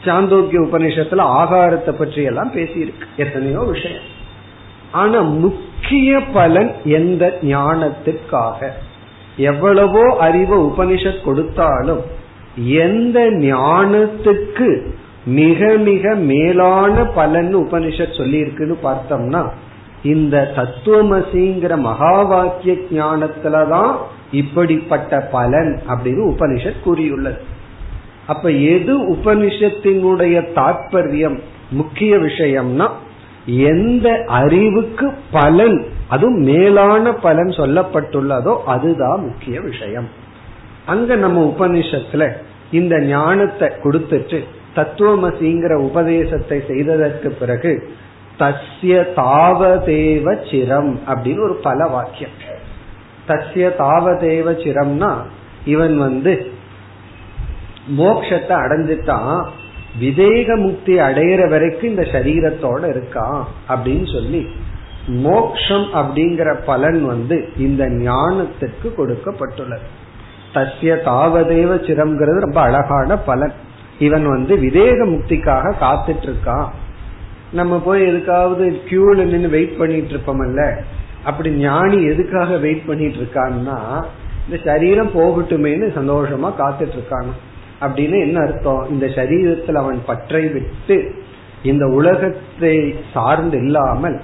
[0.05, 4.07] சாந்தோக்கிய உபனிஷத்துல ஆகாரத்தை பற்றி எல்லாம் பேசியிருக்கு எத்தனையோ விஷயம்.
[4.91, 8.69] ஆனா முக்கிய பலன் எந்த ஞானத்திற்காக?
[9.37, 12.03] எவ்வளவோ அறிவு உபனிஷத் கொடுத்தாலும்
[12.65, 14.69] எந்த ஞானத்துக்கு
[15.25, 19.43] மிக மிக மேலான பலன் உபனிஷத் சொல்லி இருக்குன்னு பார்த்தோம்னா
[20.03, 23.95] இந்த தத்துவமசிங்கிற மகா வாக்கிய ஞானத்துலதான்
[24.31, 27.41] இப்படிப்பட்ட பலன் அப்படின்னு உபனிஷத் கூறியுள்ளது.
[28.27, 32.89] அப்ப எது உபனிஷத்தினுடைய தாற்பயம் முக்கிய விஷயம்னா
[33.45, 40.07] எந்த அறிவுக்கு பலன் அதுவும் மேலான பலன் சொல்லப்பட்டுள்ளதோ அதுதான் முக்கிய விஷயம்.
[40.85, 42.31] அங்க நம்ம உபனிஷத்துல
[42.71, 44.43] இந்த ஞானத்தை கொடுத்துட்டு
[44.75, 47.89] தத்துவமசிங்கிற உபதேசத்தை செய்ததற்கு பிறகு
[48.39, 52.35] தஸ்ய தாவதேவ சிரம் அப்படின்னு ஒரு பல வாக்கியம்.
[53.27, 55.15] தஸ்ய தாவதேவ சிரம்னா
[55.65, 56.51] இவன் வந்து
[57.97, 59.45] மோக்ஷத்தை அடைஞ்சிட்டான்
[59.99, 64.47] விதேக முக்தி அடையிற வரைக்கும் இந்த சரீரத்தோட இருக்கான் அப்படின்னு சொல்லி
[65.07, 69.85] மோக்ஷம் அப்படிங்கிற பலன் வந்து இந்த ஞானத்திற்கு கொடுக்கப்பட்டுள்ளது.
[70.53, 73.53] தஸ்ய தாவதேவ சிரம்ங்கிறது ரொம்ப அழகான பலன்.
[73.99, 76.67] இவன் வந்து விதேக முக்திக்காக காத்துட்டு இருக்கான்.
[77.55, 80.63] நம்ம போய் எதுக்காவது கியூல நின்று வெயிட் பண்ணிட்டு இருப்போம்ல
[81.23, 83.77] அப்படி ஞானி எதுக்காக வெயிட் பண்ணிட்டு இருக்கான்னா
[84.47, 87.31] இந்த சரீரம் போகட்டுமேனு சந்தோஷமா காத்துட்டு இருக்காங்க
[87.81, 88.83] அப்படின்னு என்ன அர்த்தம்?
[88.89, 90.97] இந்த சரீரத்தில் அவன் பற்றை விட்டு
[91.63, 92.75] இந்த உலகத்தை
[93.13, 94.17] சார்ந்து இல்லாமல்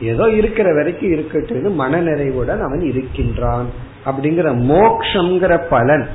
[0.00, 3.68] ஏதோ இருக்கிற வரைக்கும் இருக்கட்டும் மனநிறைவுடன் அவன் இருக்கின்றான்.
[4.06, 6.06] அப்படிங்கிற மோக்ஷங்கிற பலன்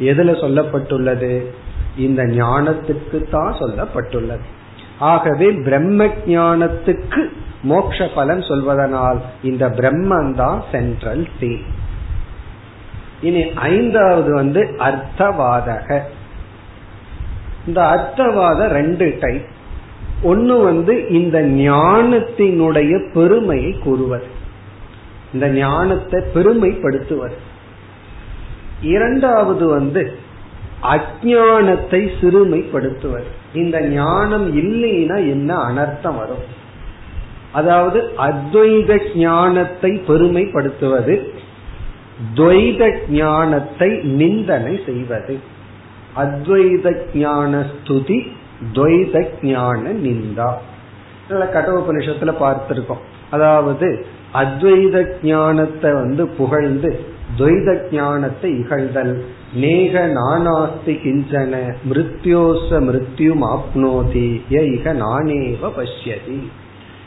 [0.00, 1.32] எதுல சொல்லப்பட்டுள்ளது?
[1.96, 4.46] இந்த ஞானத்துக்கு தான் சொல்லப்பட்டுள்ளது.
[4.98, 7.28] ஆகவே பிரம்ம ஞானத்துக்கு
[7.68, 11.86] மோட்ச பலன் சொல்வதனால் இந்த பிரம்மன் தான் சென்ட்ரல் தீம்
[13.20, 16.00] இனி ஐந்தாவது வந்து அர்த்தவாதக.
[17.66, 19.44] இந்த அர்த்தவாத ரெண்டு டைப்
[20.22, 24.26] ஒன்னு வந்து இந்த ஞானத்தினுடைய பெருமையை கூறுவது.
[25.32, 27.36] இந்த ஞானத்தை பெருமைப்படுத்துவது.
[28.82, 30.18] இரண்டாவது வந்து
[30.82, 36.44] அஜானத்தை சிறுமைப்படுத்துவது இந்த ஞானம் இல்லைன்னா என்ன அனர்த்தம் வரும்?
[37.52, 41.32] அதாவது அத்வைத ஞானத்தை பெருமைப்படுத்துவது
[42.34, 45.38] துவைத ஞானத்தை நிந்தனை செய்வது.
[46.16, 48.18] அத்வைத ஞான ஸ்துதி
[48.72, 50.50] துவைத ஞான நிந்தா.
[51.30, 53.02] கட்டோபனிஷத்துல பார்த்திருக்கோம்.
[53.30, 56.90] அதாவது அத்வைத ஞானத்தை வந்து புகழ்ந்து
[57.36, 59.24] துவைத ஞானத்தை இகழ்தல்.
[59.54, 66.38] நேக நானாஸ்தி கிஞ்சன மிருத்யோச மிருத்யும் ஆப்னோதி இக நானேவ பஷ்யதி.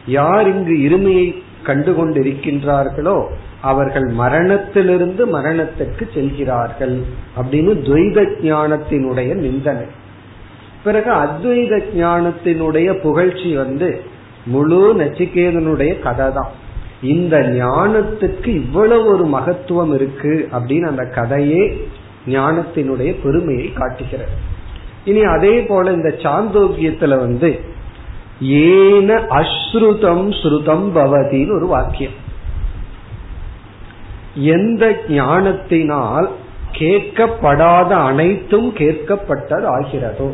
[0.06, 3.24] யார் இங்கு இருமையை கண்டுகொண்டிருக்கின்றார்களோ
[3.62, 7.04] அவர்கள் மரணத்திலிருந்து மரணத்துக்கு செல்கிறார்கள்
[7.38, 9.86] அப்படின்னு துவைத ஞானத்தினுடைய நிந்தனை.
[10.84, 14.02] பிறகு அத்வைத ஞானத்தினுடைய புகழ்ச்சி வந்து
[14.46, 16.52] முழு நச்சிகேதனுடைய கதை தான்
[17.02, 21.90] இந்த ஞானத்துக்கு இவ்வளவு ஒரு மகத்துவம் இருக்கு அப்படின்னு அந்த கதையே
[22.26, 24.32] ஞானத்தினுடைய பெருமையை காட்டுகிறது.
[25.06, 27.60] இனி அதே போல இந்த சாந்தோக்கியத்துல வந்து
[28.40, 32.30] ஏன அஸ்ருதம் ஸ்ருதம் பவதின்னு ஒரு வாக்கியம்.
[34.36, 36.32] எந்த ஞானத்தினால்
[36.72, 40.34] கேட்கப்படாத அனைத்தும் கேட்கப்பட்டது ஆகிறதோ.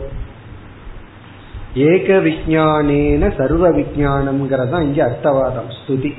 [1.76, 6.14] ஏக விஜயானேன சர்வ விஜயானம்ங்கிறதா இங்க அர்த்தவாதம் ஸ்துதி.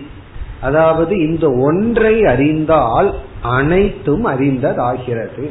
[0.63, 5.51] அதாவது இந்த ஒன்றை அறிந்தால் அனைத்தும் அறிந்ததாகிறது.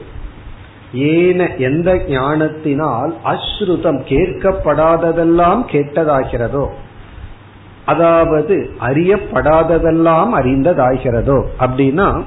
[0.93, 6.67] ஏன எந்த ஞானத்தினால் அஸ்ருதம் கேட்கப்படாததெல்லாம் கேட்டதாகிறதோ
[7.85, 12.23] அதாவது அறியப்படாததெல்லாம் அறிந்ததாகிறதோ அப்படின்னா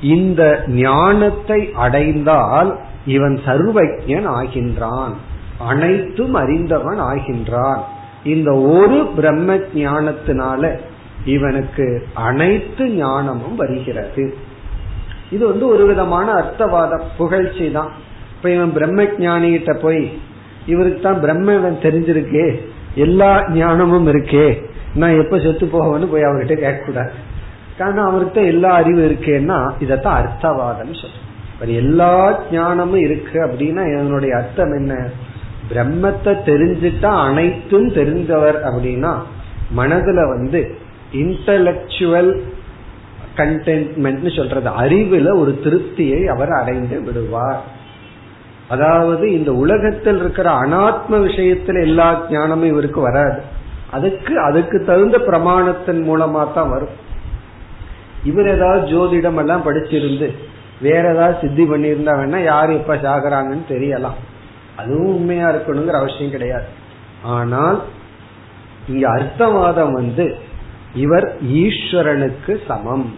[0.00, 5.12] இந்த ஞானத்தை அடைந்தால் இவன் சர்வஜன் ஆகின்றான்.
[5.58, 7.80] அனைத்தும் அறிந்தவன் ஆகின்றான்.
[8.24, 10.78] இந்த ஒரு பிரம்ம ஞானத்தினால
[11.24, 14.34] இவனுக்கு அனைத்து ஞானமும் வருகிறது.
[15.30, 17.90] இது வந்து ஒரு விதமான அர்த்தவாதம் புகழ்ச்சி தான்.
[18.36, 20.20] இப்ப இவன் பிரம்ம ஞானிகிட்ட போய்
[20.66, 22.60] இவருக்கு தான் பிரம்ம இவன் தெரிஞ்சிருக்கே
[22.94, 24.62] எல்லா ஞானமும் இருக்கே
[24.94, 27.10] நான் எப்ப செத்து போவேன்னு போய் அவர்கிட்ட கேட்க கூடாது
[27.78, 35.10] காரணம் அவர்கிட்ட எல்லா அறிவு இருக்கேன்னா இதத்தான் அர்த்தவாதம் சொல்றேன் எல்லா ஞானமும் இருக்கு அப்படின்னா இதனுடைய அர்த்தம் என்ன?
[35.70, 39.12] பிரம்மத்தை தெரிஞ்சுட்டா அனைத்தும் தெரிஞ்சவர் அப்படின்னா
[39.76, 40.81] மனதுல வந்து
[41.12, 42.32] இன்டலக்சுவல்
[43.36, 44.68] கண்டென்ட்மெண்ட் சொல்றது.
[44.82, 47.62] அறிவுல ஒரு திருப்தியை அவர் அடைந்து விடுவார்.
[48.68, 53.40] அதாவது இந்த உலகத்தில் இருக்கிற அனாத்ம விஷயத்துல எல்லா ஞானமும் இவருக்கு வராது.
[53.90, 56.94] அதுக்கு அதுக்கு தகுந்த பிரமாணத்தின் மூலமா தான் வரும்.
[58.24, 60.28] இவர் ஏதாவது ஜோதிடம் எல்லாம் படிச்சிருந்து
[60.80, 64.18] வேற ஏதாவது சித்தி பண்ணியிருந்தா வேணா யார் எப்ப சாகுறாங்கன்னு தெரியலாம்.
[64.76, 66.68] அதுவும் உண்மையா இருக்கணுங்கிற அவசியம் கிடையாது.
[67.22, 67.78] ஆனால்
[68.88, 70.24] இங்க அர்த்தவாதம் வந்து
[70.94, 73.14] இவர் ஈஸ்வரனுக்கு சமம்.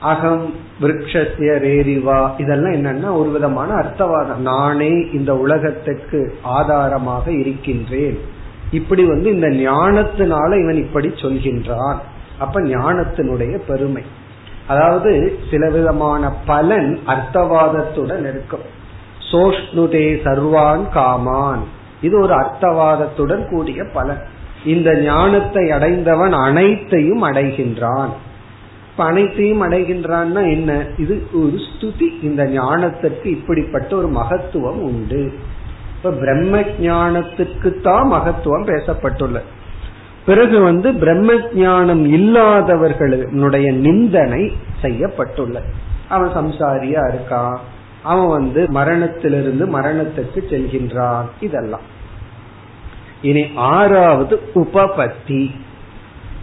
[0.00, 4.36] அகம் விரக்ஷத்திய ரேரிவா இதெல்லாம் என்னன்னா ஒரு விதமான அர்த்தவாதம்.
[4.36, 8.18] நானே இந்த உலகத்துக்கு ஆதாரமாக இருக்கின்றேன்.
[8.70, 11.96] இப்படி வந்து இந்த ஞானத்தினால இவன் இப்படி சொல்கின்றான்.
[12.38, 14.02] அப்ப ஞானத்தினுடைய பெருமை.
[14.66, 18.82] அதாவது சில விதமான பலன் அர்த்தவாதத்துடன் இருக்கும்.
[19.32, 21.62] சோஷ்ணுதே சர்வான் காமான்.
[22.02, 24.22] இது ஒரு அர்த்தவாதத்துடன் கூடிய பலன்.
[24.64, 28.08] இந்த ஞானத்தை அடைந்தவன் அனைத்தையும் அடைகின்றான்.
[28.90, 30.86] இப்ப அனைத்தையும் அடைகின்றான்னா என்ன?
[30.98, 32.22] இது ஒரு ஸ்துதி.
[32.22, 35.32] இந்த ஞானத்திற்கு இப்படிப்பட்ட ஒரு மகத்துவம் உண்டு.
[35.96, 39.42] இப்ப பிரம்ம ஜானத்துக்கு தான் மகத்துவம் பேசப்பட்டுள்ளது
[40.26, 45.68] பிறகு வந்து பிரம்ம ஜானம் இல்லாதவர்களுடைய நிந்தனை செய்யப்பட்டுள்ளது
[46.08, 47.56] அவன் சம்சாரியா இருக்கான்.
[48.02, 51.24] அவன் வந்து மரணத்திலிருந்து மரணத்துக்கு செல்கின்றான்.
[51.40, 51.92] இதெல்லாம்.
[53.28, 53.42] இனி
[53.74, 55.42] ஆறாவது உபபத்தி.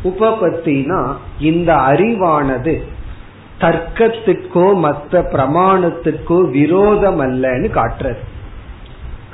[0.10, 1.00] உபபத்தினா
[1.50, 2.76] இந்த அறிவானது
[3.64, 8.22] தர்க்கத்துக்கோ மற்ற பிரமாணத்துக்கோ விரோதம் அல்லன்னு காட்டுறது.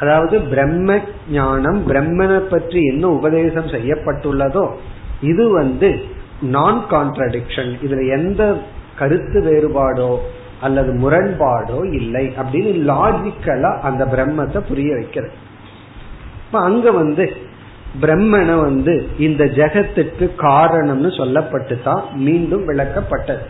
[0.01, 0.97] அதாவது பிரம்ம
[1.37, 4.65] ஞானம் பிரம்மனை பற்றி என்ன உபதேசம் செய்யப்பட்டுள்ளதோ
[5.29, 5.89] இது வந்து
[6.55, 8.41] நான் கான்ட்ரடிக்ஷன் இதுல எந்த
[8.99, 10.11] கருத்து வேறுபாடோ
[10.65, 15.35] அல்லது முரண்பாடோ இல்லை அப்படின்னு லாஜிக்கலா அந்த பிரம்மத்தை புரிய வைக்கிறது.
[16.47, 17.35] இப்ப அங்க வந்து
[18.01, 23.45] பிரம்மனை வந்து இந்த ஜெகத்துக்கு காரணம்னு சொல்லப்பட்டு தான் மீண்டும் விளக்கப்பட்டது.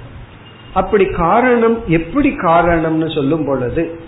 [0.73, 3.99] அப்படி காரணம் எப்படி காரணம்னு சொல்லும் பொழுது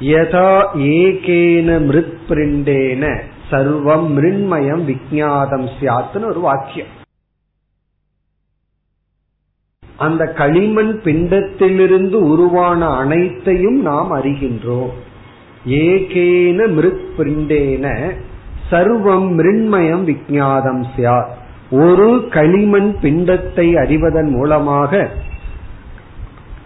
[0.00, 3.20] யதா ஏகேன மிருத் பிரிண்டேன
[3.50, 6.92] சர்வம் மிருண்மயம் விஜாதம் சியாத்துன்னு ஒரு வாக்கியம்.
[9.96, 14.90] அந்த களிமண் பிண்டத்திலிருந்து உருவான அனைத்தையும் நாம் அறிகின்றோம்.
[15.66, 18.12] ஏகேன மிருத் பிரிண்டேன
[18.70, 21.28] சர்வம் மிருண்மயம் விஜாதம் சியார்
[21.70, 25.08] ஒரு களிமண் பிண்டத்தை அறிவதன் மூலமாக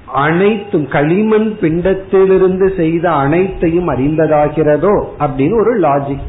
[0.07, 6.27] அனைத்தும் களிமண் பிண்டத்திலிருந்து செய்த அனைத்தையும் அறிந்ததாகிறதோ அப்படின்னு ஒரு லாஜிக்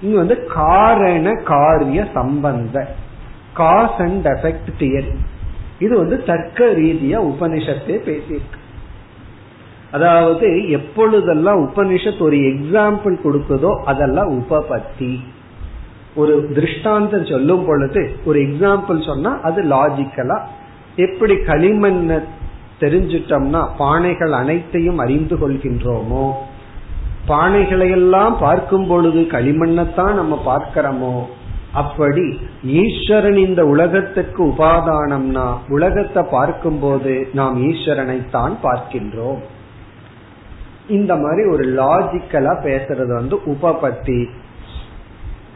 [0.00, 2.94] இங்க வந்து காரண காரிய சம்பந்த
[3.54, 5.14] காஸ் அண்ட் எஃபெக்ட் தியரி
[5.78, 8.58] இது வந்து தர்க்க ரீதியா உபனிஷத்தே பேசியிருக்கு.
[9.90, 15.18] அதாவது எப்பொழுதெல்லாம் உபனிஷத் ஒரு எக்ஸாம்பிள் கொடுக்குதோ அதெல்லாம் உபபத்தி.
[16.14, 20.38] ஒரு திருஷ்டாந்தம் சொல்லும் பொழுது ஒரு எக்ஸாம்பிள் சொன்னா அது லாஜிக்கலா
[20.96, 22.24] எப்படி களிமண்ண
[22.80, 26.32] தெரிஞ்சிட்டோம்னா பானைகள் அனைத்தையும் அறிந்து கொள்கின்றோமோ?
[27.28, 31.24] பானைகளை எல்லாம் பார்க்கும் பொழுது களிமண்ணத்தான் நம்ம பார்க்கிறோமோ?
[31.72, 39.38] அப்படி ஈஸ்வரன் இந்த உலகத்துக்கு உபாதானம்னா உலகத்தை பார்க்கும் போது நாம் ஈஸ்வரனை தான் பார்க்கின்றோம்.
[40.88, 44.26] இந்த மாதிரி ஒரு லாஜிக்கலா பேசுறது வந்து உபபத்தி.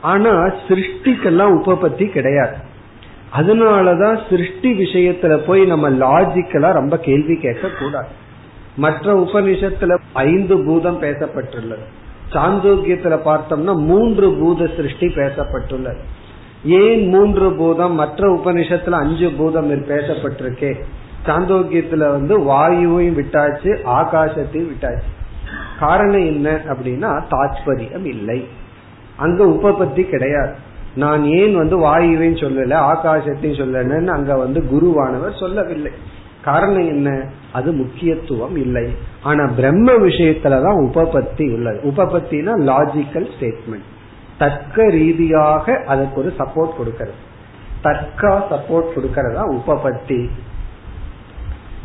[0.00, 2.56] ஆனா சிருஷ்டிக்கெல்லாம் உபபத்தி கிடையாது.
[3.36, 8.06] அதனாலதான் சிருஷ்டி விஷயத்துல போய் நம்ம லாஜிக்கலா ரொம்ப கேள்வி கேட்க கூடாது
[8.76, 11.84] மற்ற உபநிஷத்துல ஐந்து பூதம் பேசப்பட்டுள்ளது.
[12.32, 15.98] சாந்தோக்கியத்துல பார்த்தோம்னா மூன்று பூத சிருஷ்டி பேசப்பட்டுள்ளது.
[16.64, 17.94] ஏன் மூன்று பூதம்?
[17.94, 20.82] மற்ற உபநிஷத்துல அஞ்சு பூதம் பேசப்பட்டிருக்கே.
[21.26, 25.21] சாந்தோக்கியத்துல வந்து வாயுவையும் விட்டாச்சு ஆகாசத்தையும் விட்டாச்சு.
[25.78, 28.48] காரணம் என்ன அப்படின்னா தாத்பரியம் இல்லை.
[29.16, 30.54] அங்க உபபத்தி கிடையாது.
[30.94, 35.92] நான் ஏன் வந்து வாயுவையும் சொல்லல ஆகாசத்தையும் சொல்லலன்னு அங்க வந்து குருவானவர் சொல்லவில்லை.
[36.44, 37.24] காரணம் என்ன?
[37.52, 38.94] அது முக்கியத்துவம் இல்லை.
[39.22, 41.80] ஆனா பிரம்ம விஷயத்துலதான் உபபத்தி உள்ளது.
[41.84, 43.90] உபபத்தினா லாஜிக்கல் ஸ்டேட்மெண்ட்
[44.38, 47.14] தர்க்க ரீதியாக அதற்கு ஒரு சப்போர்ட் கொடுக்கறது.
[47.84, 50.28] தர்க்கா சப்போர்ட் கொடுக்கறதா உபபத்தி.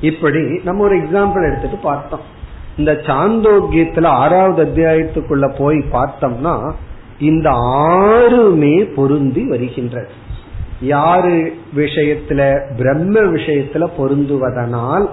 [0.01, 2.35] இப்படி நம்ம ஒரு எக்ஸாம்பிள் எடுத்துட்டு பார்த்தோம்.
[2.77, 6.71] இந்த சாந்தோக்கியத்துல ஆறாவது அத்தியாயத்துக்குள்ள போய் பார்த்தோம்னா
[7.19, 10.09] இந்த ஆறுமே பொருந்தி வருகின்றது.
[10.81, 15.07] யாரு விஷயத்துல பிரம்ம விஷயத்துல பொருந்துவதனால்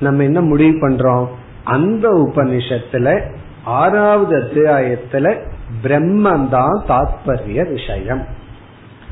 [0.00, 1.26] நம்ம என்ன முடிவு பண்றோம்?
[1.64, 3.20] அந்த உபனிஷத்துல
[3.64, 5.36] ஆறாவது அத்தியாயத்துல
[5.82, 8.24] பிரம்மந்தான் தாத்பரிய விஷயம்.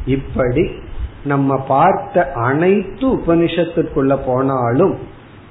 [0.07, 0.71] இப்படி
[1.25, 4.99] நம்ம பார்த்த அனைத்து உபனிஷத்துக்குள்ள போனாலும்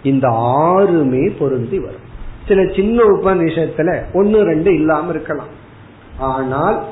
[0.03, 2.05] இந்த ஆறுமே பொருந்தி வரும்.
[2.47, 5.53] சில சின்ன உபநிஷத்துல ஒன்னு ரெண்டு இல்லாம இருக்கலாம்.
[6.17, 6.83] ஆனால்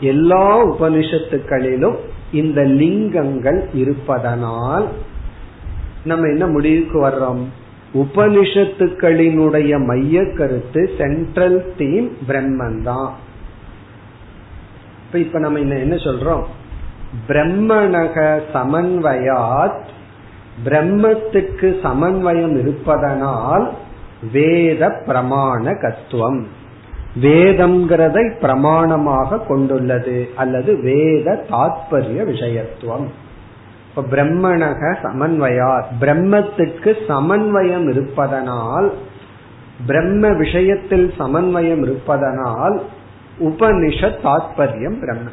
[0.00, 1.96] எல்லா உபனிஷத்துக்களிலும்
[2.32, 4.88] இந்த லிங்கங்கள் இருப்பதனால்
[6.04, 7.42] நம்ம என்ன முடிவுக்கு வர்றோம்?
[7.94, 13.14] உபனிஷத்துக்களினுடைய மைய கருத்து சென்ட்ரல் தீம் பிரம்மன் தான்.
[15.12, 16.44] இப்ப நம்ம என்ன சொல்றோம்?
[17.28, 19.82] பிரம்மணக சமன்வயாத்
[20.64, 23.72] பிரம்மத்துக்கு சமன்வயம் இருப்பதனால்
[24.32, 26.42] வேத பிரமாண கத்துவம்
[27.20, 33.06] வேதம்ங்கிறதை பிரமாணமாக கொண்டுள்ளது அல்லது வேத தாத்பரிய விஷயத்துவம்.
[33.88, 38.92] இப்ப பிரம்மணக சமன்வயா பிரம்மத்துக்கு சமன்வயம் இருப்பதனால்
[39.86, 42.82] பிரம்ம விஷயத்தில் சமன்வயம் இருப்பதனால்
[43.40, 45.30] உபனிஷத் தாத்பரியம் பிரம்ம.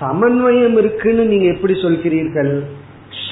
[0.00, 2.60] சமன்வயம் இருக்குன்னு நீங்க எப்படி சொல்கிறீர்கள்?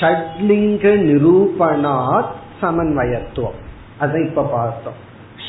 [0.00, 2.32] ஷட்லிங்க நிரூபணாத்
[2.62, 3.62] சமன்வயத்துவம்.
[3.98, 4.98] அதை இப்ப பார்த்தோம்.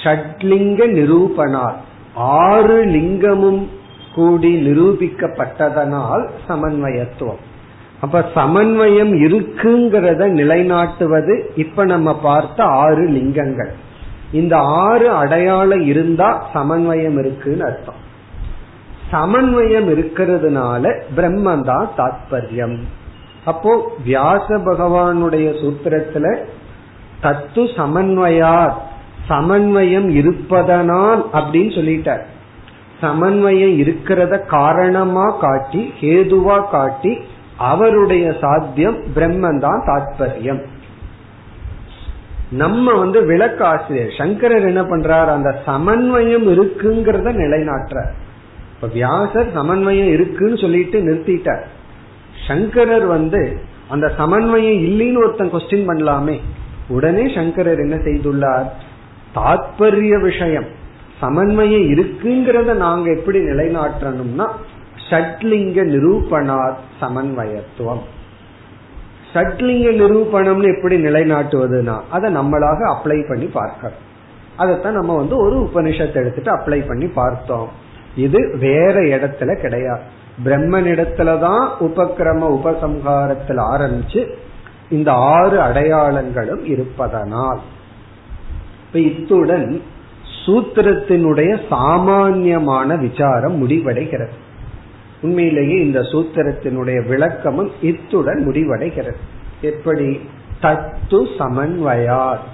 [0.04, 1.76] ஷட்லிங்க நிரூபணால்
[2.16, 3.68] ஆறு லிங்கமும்
[4.16, 7.42] கூடி நிரூபிக்கப்பட்டதனால் சமன்வயத்துவம்.
[8.02, 13.74] அப்ப சமன்வயம் இருக்குங்கிறத நிலைநாட்டுவது இப்ப நம்ம பார்த்த ஆறு லிங்கங்கள்.
[14.32, 18.04] இந்த ஆறு அடையாளம் இருந்தா சமன்வயம் இருக்குன்னு அர்த்தம்.
[19.12, 22.78] சமன்வயம் இருக்கிறதுனால பிரம்மந்தான் தாத்பரியம்.
[23.46, 26.46] அப்போ வியாச பகவானுடைய சூத்திரத்துல
[27.24, 28.76] தத்து சமன்வயார்
[29.28, 32.24] சமன்வயம் இருப்பதனால் அப்படின்னு சொல்லிட்டார்.
[33.02, 37.14] சமன்வயம் இருக்கிறத காரணமா காட்டி ஹேதுவா காட்டி
[37.58, 40.62] அவருடைய சாத்தியம் பிரம்மன் தான் தாத்பரியம்.
[42.50, 45.28] நம்ம வந்து விளக்காசிரியர் சங்கரர் என்ன பண்றார்?
[45.28, 48.00] அந்த சமன்வயம் இருக்குங்கிறத நிலைநாட்டுற
[48.76, 51.64] இப்ப வியாசர் சமன்வயம் இருக்குன்னு சொல்லிட்டு நிறுத்திட்டார்.
[52.48, 53.42] சங்கரர் வந்து
[53.90, 56.38] அந்த சமன்வயம் இல்லைன்னு ஒருத்தன் கொஸ்டின் பண்ணலாமே.
[56.88, 58.66] உடனே சங்கரர் என்ன செய்துள்ளார்?
[59.36, 60.66] தாத்பரிய விஷயம்.
[61.22, 64.48] சமன்மையை இருக்குங்கிறத நாங்க எப்படி நிலைநாட்டணும்னா
[65.10, 68.02] ஷட்லிங்க நிரூபணாத் சமன்வயத்துவம்.
[69.34, 74.14] ஷட்லிங்க நிரூபணம்னு எப்படி நிலைநாட்டுவதுனா அதை நம்மளாக அப்ளை பண்ணி பார்க்கணும்.
[74.58, 77.70] அதைத்தான் நம்ம வந்து ஒரு உபனிஷத்தை எடுத்துட்டு அப்ளை பண்ணி பார்த்தோம்.
[78.16, 80.02] இது வேற இடத்துல கிடையாது.
[80.46, 84.28] பிரம்மனிடத்துலதான் உபக்கிரம உபசம்ஹாரத்தில் ஆரம்பிச்சு
[84.90, 87.60] இந்த ஆறு அடையாளங்களும் இருப்பதனால்.
[88.86, 89.82] இப்ப இத்துடன்
[90.46, 94.30] சூத்திரத்தினுடைய சாமான்யமான விசாரம் முடிவடைகிறது.
[95.22, 99.16] உண்மையிலேயே இந்த சூத்திரத்தினுடைய விளக்கமும் இத்துடன் முடிவடைகிறது.
[99.62, 100.22] எப்படி?
[100.62, 102.46] தத்து சமன்வயாத்.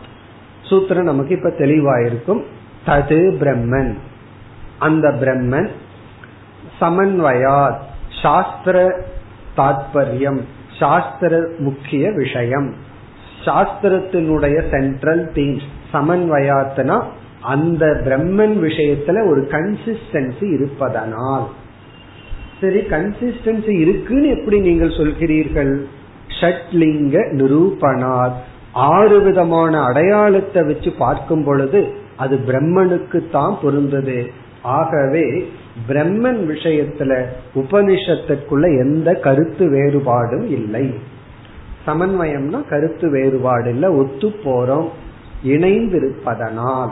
[0.69, 2.43] சூத்திரம் நமக்கு இப்ப தெளிவாயிருக்கும்.
[2.85, 3.95] தது பிரம்மன்.
[4.79, 5.69] அந்த பிரம்மன்
[6.81, 7.79] சமன்வயாத்.
[8.21, 9.03] சாஸ்திர
[9.57, 10.41] தாத்பரியம்.
[10.81, 11.33] சாஸ்திர
[11.67, 12.69] முக்கிய விஷயம்.
[13.45, 15.57] சாஸ்திரத்தினுடைய சென்ட்ரல் தீம்
[15.93, 16.97] சமன்வயாத்தனா
[17.53, 21.47] அந்த பிரம்மன் விஷயத்துல ஒரு கன்சிஸ்டன்சி இருப்பதனால்.
[22.59, 25.73] சரி கன்சிஸ்டன்சி இருக்குன்னு எப்படி நீங்கள் சொல்கிறீர்கள்?
[26.39, 28.35] ஷட்லிங்க நிரூபணார்
[28.91, 31.81] ஆறு விதமான அடையாளத்தை வச்சு பார்க்கும் பொழுது
[32.23, 34.19] அது பிரம்மனுக்கு தான் பொருந்தது.
[34.77, 35.25] ஆகவே
[35.87, 40.93] பிரம்மன் விஷயத்துல உபனிஷத்துக்குள்ள எந்த கருத்து வேறுபாடும் இல்லை.
[41.87, 44.89] சமன்வயம்னா கருத்து வேறுபாடு இல்ல ஒத்து போறோம்
[45.45, 46.91] இணைந்திருப்பதனால்.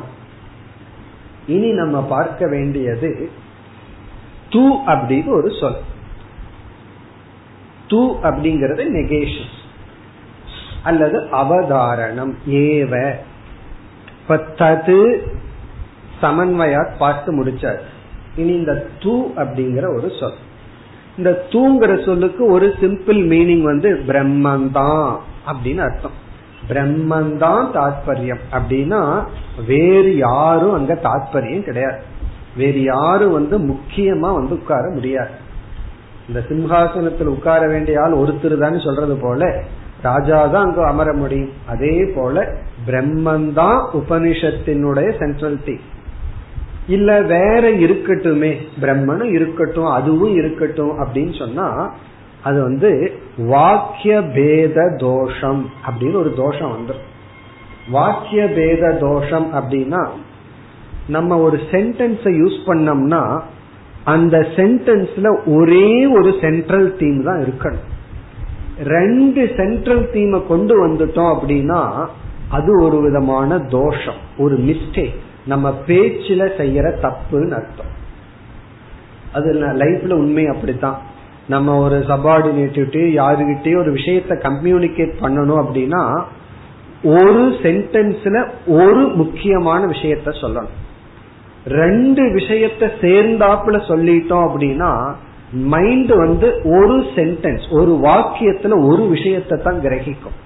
[1.48, 3.30] இனி நம்ம பார்க்க வேண்டியது
[4.50, 5.78] தூ அப்படின்னு ஒரு சொல்.
[7.88, 9.58] தூ அப்படிங்கிறது நெகேஷன்
[10.84, 13.12] அல்லது அவதாரணம் ஏவ.
[14.30, 15.28] தது
[16.22, 17.80] சமன்வயா பார்த்து முடிச்சார்
[18.36, 20.34] இனி இந்த தூ அப்படிங்கிற ஒரு சொல்.
[21.18, 25.18] இந்த தூங்கிற சொல்லுக்கு ஒரு சிம்பிள் மீனிங் வந்து பிரம்மந்தான்
[25.48, 26.28] அப்படின்னு அர்த்தம்.
[26.70, 28.40] பிரம்மந்தான் தாத்பரியம்.
[28.52, 29.26] அப்படின்னா
[29.68, 32.02] வேறு யாரும் அங்க தாத்பரியம் கிடையாது.
[32.58, 35.30] வேறு யாரும் வந்து முக்கியமா வந்து உட்கார முடியாது.
[36.28, 39.64] இந்த சிம்ஹாசனத்தில் உட்கார வேண்டிய ஆள் ஒருத்தர் தான் சொல்றது போல
[40.02, 41.50] ராஜா தான் அங்க அமர முடியும்.
[41.68, 42.54] அதே போல
[42.88, 45.80] பிரம்மந்தான் உபனிஷத்தினுடைய சென்ட்ரல் திங்
[46.90, 51.68] இல்ல வேற இருக்கட்டுமே பிரம்மனும் இருக்கட்டும் அதுவும் இருக்கட்டும் அப்படின்னு சொன்னா
[52.44, 57.06] அது வந்து வாக்கிய பேத தோஷம் அப்படின்னு ஒரு தோஷம் வந்துடும்
[57.92, 60.08] வாக்கிய பேத தோஷம் அப்படின்னா
[61.08, 63.42] நம்ம ஒரு சென்டென்ஸை யூஸ் பண்ணோம்னா
[64.04, 67.88] அந்த சென்டென்ஸ்ல ஒரே ஒரு சென்ட்ரல் தீம் தான் இருக்கணும்.
[68.84, 72.08] ரெண்டு சென்ட்ரல் தீமை கொண்டு வந்துட்டோம் அப்படின்னா
[72.50, 77.98] அது ஒரு விதமான தோஷம் ஒரு மிஸ்டேக் நம்ம பேச்சுல செய்யற தப்புன்னு அர்த்தம்.
[79.34, 81.02] அது லைஃப்ல உண்மை அப்படித்தான்.
[81.48, 86.24] நம்ம ஒரு சபார்டினேட்டிவிட்டி யாருகிட்டயும் ஒரு விஷயத்த கம்யூனிகேட் பண்ணணும் அப்படின்னா
[87.04, 90.78] ஒரு சென்டென்ஸ்ல ஒரு முக்கியமான விஷயத்த சொல்லணும்.
[91.66, 95.14] ரெண்டு விஷயத்த சேர்ந்தாப்புல சொல்லிட்டோம் அப்படின்னா
[95.52, 100.38] மைண்ட் வந்து ஒரு சென்டென்ஸ் ஒரு வாக்கியத்துல ஒரு விஷயத்தை தான் கிரகிக்கும்.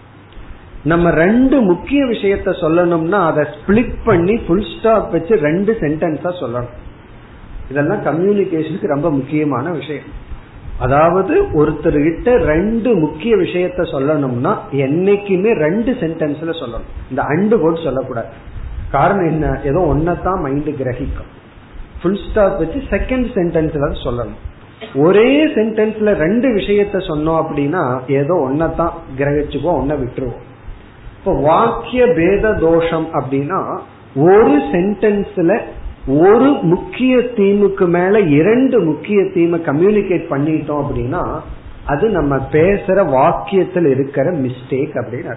[0.84, 6.70] நம்ம ரெண்டு முக்கிய விஷயத்த சொல்லணும்னா அதை ஸ்பிளிட் பண்ணி ஃபுல் ஸ்டாப் வச்சு ரெண்டு சென்டென்ஸா சொல்லணும்.
[7.70, 10.22] இதெல்லாம் கம்யூனிகேஷனுக்கு ரொம்ப முக்கியமான விஷயம்.
[10.80, 16.90] அதாவது ஒருத்தர் கிட்ட ரெண்டு முக்கிய விஷயத்த சொல்லணும்னா என்னைக்குமே ரெண்டு சென்டென்ஸ்ல சொல்லணும்.
[17.10, 18.28] இந்த அண்டு போட்டு சொல்லக்கூடாது.
[18.92, 19.60] காரணம் என்ன?
[19.66, 21.32] ஏதோ ஒன்னதான் மைண்ட் கிரகிக்கும்.
[22.02, 24.40] ஃபுல் ஸ்டாப் வச்சு செகண்ட் சென்டென்ஸ்ல சொல்லணும்.
[24.96, 30.52] ஒரே சென்டென்ஸ்ல ரெண்டு விஷயத்த சொன்னோம் அப்படின்னா ஏதோ ஒன்னதான் கிரகிச்சுக்கோ ஒன்ன விட்டுருவோம்.
[31.26, 33.80] இப்போ வாக்கிய பேத தோஷம் அப்படின்னா
[34.16, 35.62] ஒரு சென்டென்ஸ்ல
[36.08, 41.40] ஒரு முக்கிய தீமுக்கு மேல இரண்டு முக்கிய தீமை கம்யூனிகேட் பண்ணிட்டோம் அப்படின்னா
[41.86, 45.36] அது நம்ம பேசுற வாக்கியத்தில் இருக்கிற மிஸ்டேக் அப்படின்னு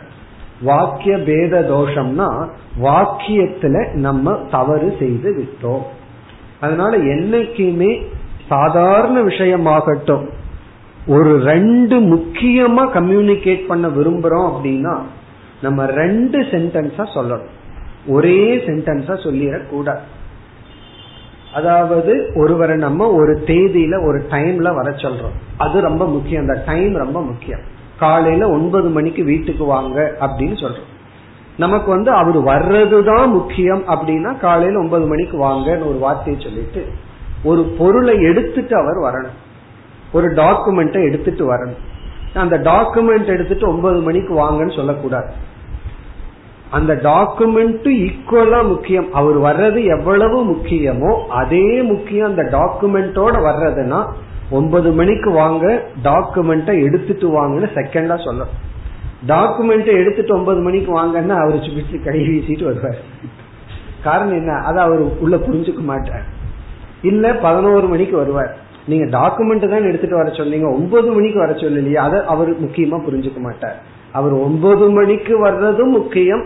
[0.63, 2.49] வாக்கிய பேத தோஷம்னா
[2.83, 5.83] வாக்கியத்துல நம்ம தவறு செய்து விட்டோம்.
[6.61, 8.03] அதனால என்னைக்குமே
[8.49, 10.27] சாதாரண விஷயமாகட்டும்
[11.07, 15.03] ஒரு ரெண்டு முக்கியமா கம்யூனிகேட் பண்ண விரும்புறோம் அப்படின்னா
[15.67, 17.47] நம்ம ரெண்டு சென்டென்ஸா சொல்லணும்.
[18.07, 19.99] ஒரே சென்டென்ஸா சொல்லிடக்கூடாது.
[21.55, 25.37] அதாவது ஒருவரை நம்ம ஒரு தேதியில ஒரு டைம்ல வர சொல்றோம்.
[25.57, 26.49] அது ரொம்ப முக்கியம்.
[26.49, 27.61] அந்த டைம் ரொம்ப முக்கியம்.
[27.99, 30.87] காலையில ஒன்பது மணிக்கு வீட்டுக்கு வாங்க அப்படின்னு சொல்றோம்.
[31.57, 36.87] நமக்கு வந்து அவர் வர்றதுதான் முக்கியம் அப்படின்னா காலையில ஒன்பது மணிக்கு வாங்கன்னு ஒரு வார்த்தையை சொல்லிட்டு
[37.45, 39.35] ஒரு பொருளை எடுத்துட்டு அவர் வரணும்.
[40.13, 41.77] ஒரு டாக்குமெண்ட்டை எடுத்துட்டு வரணும்.
[42.35, 45.55] அந்த டாக்குமெண்ட் எடுத்துட்டு ஒன்பது மணிக்கு வாங்கன்னு சொல்லக்கூடாது.
[46.71, 49.13] அந்த டாக்குமெண்ட் ஈக்குவலா முக்கியம்.
[49.13, 54.07] அவர் வர்றது எவ்வளவு முக்கியமோ அதே முக்கியம் அந்த டாக்குமெண்டோட வர்றதுன்னா
[54.51, 58.55] ஒன்பது மணிக்கு வாங்க டாக்குமெண்ட்டை எடுத்துட்டு வாங்கன்னு செகண்டா சொல்லணும்.
[59.27, 62.97] டாக்குமெண்ட்டை எடுத்துட்டு ஒன்பது மணிக்கு வாங்கன்னா அவர் சுற்றி கை வீசிட்டு வருவார்.
[64.03, 64.53] காரணம் என்ன?
[64.53, 66.25] அதை அவர் உள்ள புரிஞ்சுக்க மாட்டார்.
[67.03, 68.57] இல்ல பதினோரு மணிக்கு வருவார்.
[68.87, 70.69] நீங்க டாக்குமெண்ட் தான் எடுத்துட்டு வர சொன்னீங்க.
[70.69, 71.95] ஒன்பது மணிக்கு வர சொல்லலையா.
[71.95, 73.83] அதை அவர் முக்கியமா புரிஞ்சுக்க மாட்டார்.
[74.13, 76.43] அவர் ஒன்பது மணிக்கு வர்றதும் முக்கியம்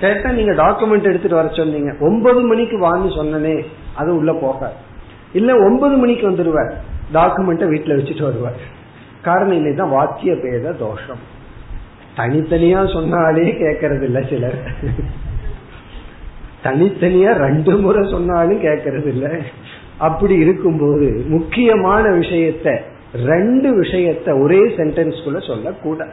[0.00, 1.94] கேட்டா நீங்க டாக்குமெண்ட் எடுத்துட்டு வர சொன்னீங்க.
[2.00, 4.72] ஒன்பது மணிக்கு வான்னு சொன்னனே அது உள்ள போக
[5.32, 6.72] இல்ல ஒன்பது மணிக்கு வந்துருவார்
[7.12, 8.78] டாக்குமெண்ட்டை வீட்டுல வச்சுட்டு வருவார்.
[9.22, 11.38] காரணம் இல்லைதான் வாக்கிய பேத தோஷம்.
[12.16, 14.58] தனித்தனியா சொன்னாலே கேட்கறது இல்ல சிலர்.
[16.64, 19.36] தனித்தனியா ரெண்டு முறை சொன்னாலும் கேட்கறது இல்ல
[19.98, 22.78] அப்படி இருக்கும்போது முக்கியமான விஷயத்த
[23.14, 26.12] ரெண்டு விஷயத்த ஒரே சென்டென்ஸ்குள்ள சொல்லக்கூடாது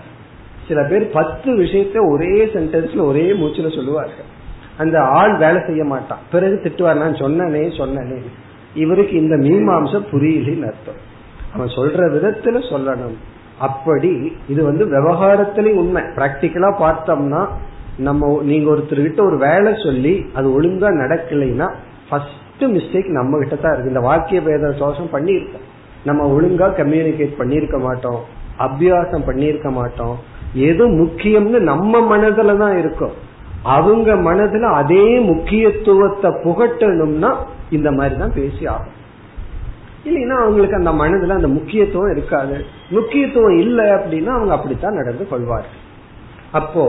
[0.67, 4.35] சில பேர் பத்து விஷயத்த ஒரே சென்டென்ஸ்ல ஒரே மூச்சுல சொல்லுவார்கள்.
[4.77, 6.19] அந்த ஆள் வேலை செய்ய மாட்டான்.
[6.31, 8.21] பிறகு திட்டுவார் நான் சொன்னனே சொன்னனே.
[8.75, 11.15] இவருக்கு இந்த மீமாம்சம் புரியலின்னு அர்த்தம்.
[11.53, 13.15] அவன் சொல்ற விதத்துல சொல்லணும்.
[13.57, 16.03] அப்படி இது வந்து விவகாரத்திலையும் உண்மை.
[16.03, 17.47] பிராக்டிக்கலா பார்த்தோம்னா
[18.05, 21.67] நம்ம நீங்க ஒருத்தர்கிட்ட ஒரு வேலை சொல்லி அது ஒழுங்கா நடக்கலைன்னா
[22.09, 23.93] ஃபர்ஸ்ட் மிஸ்டேக் நம்ம கிட்ட தான் இருக்கு.
[23.93, 25.65] இந்த வாக்கிய பேத சோஷம் பண்ணியிருக்கோம்.
[26.03, 28.19] நம்ம ஒழுங்கா கம்யூனிகேட் பண்ணியிருக்க மாட்டோம்.
[28.65, 30.17] அபியாசம் பண்ணியிருக்க மாட்டோம்.
[30.53, 33.15] எது முக்கியம்னு நம்ம மனதுல தான் இருக்கும்.
[33.63, 37.31] அவங்க மனதுல அதே முக்கியத்துவத்தை புகட்டணும்னா
[37.69, 38.93] இந்த மாதிரி தான் பேசி ஆகும்
[40.07, 42.57] இல்லைன்னா அவங்களுக்கு அந்த மனதுல அந்த முக்கியத்துவம் இருக்காது.
[42.89, 45.81] முக்கியத்துவம் இல்லை அப்படின்னா அவங்க அப்படித்தான் நடந்து கொள்வார்கள்.
[46.51, 46.85] அப்போ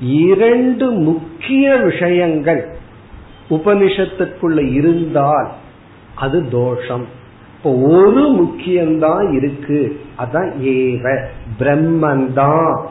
[0.00, 2.76] இரண்டு முக்கிய விஷயங்கள்
[3.50, 5.48] உபனிஷத்துக்குள்ள இருந்தால்
[6.14, 7.06] அது தோஷம்.
[7.56, 10.00] இப்போ ஒரு முக்கியம்தான் இருக்கு.
[10.18, 11.24] அதான் ஏவ
[11.58, 12.86] பிரம்மந்தான்.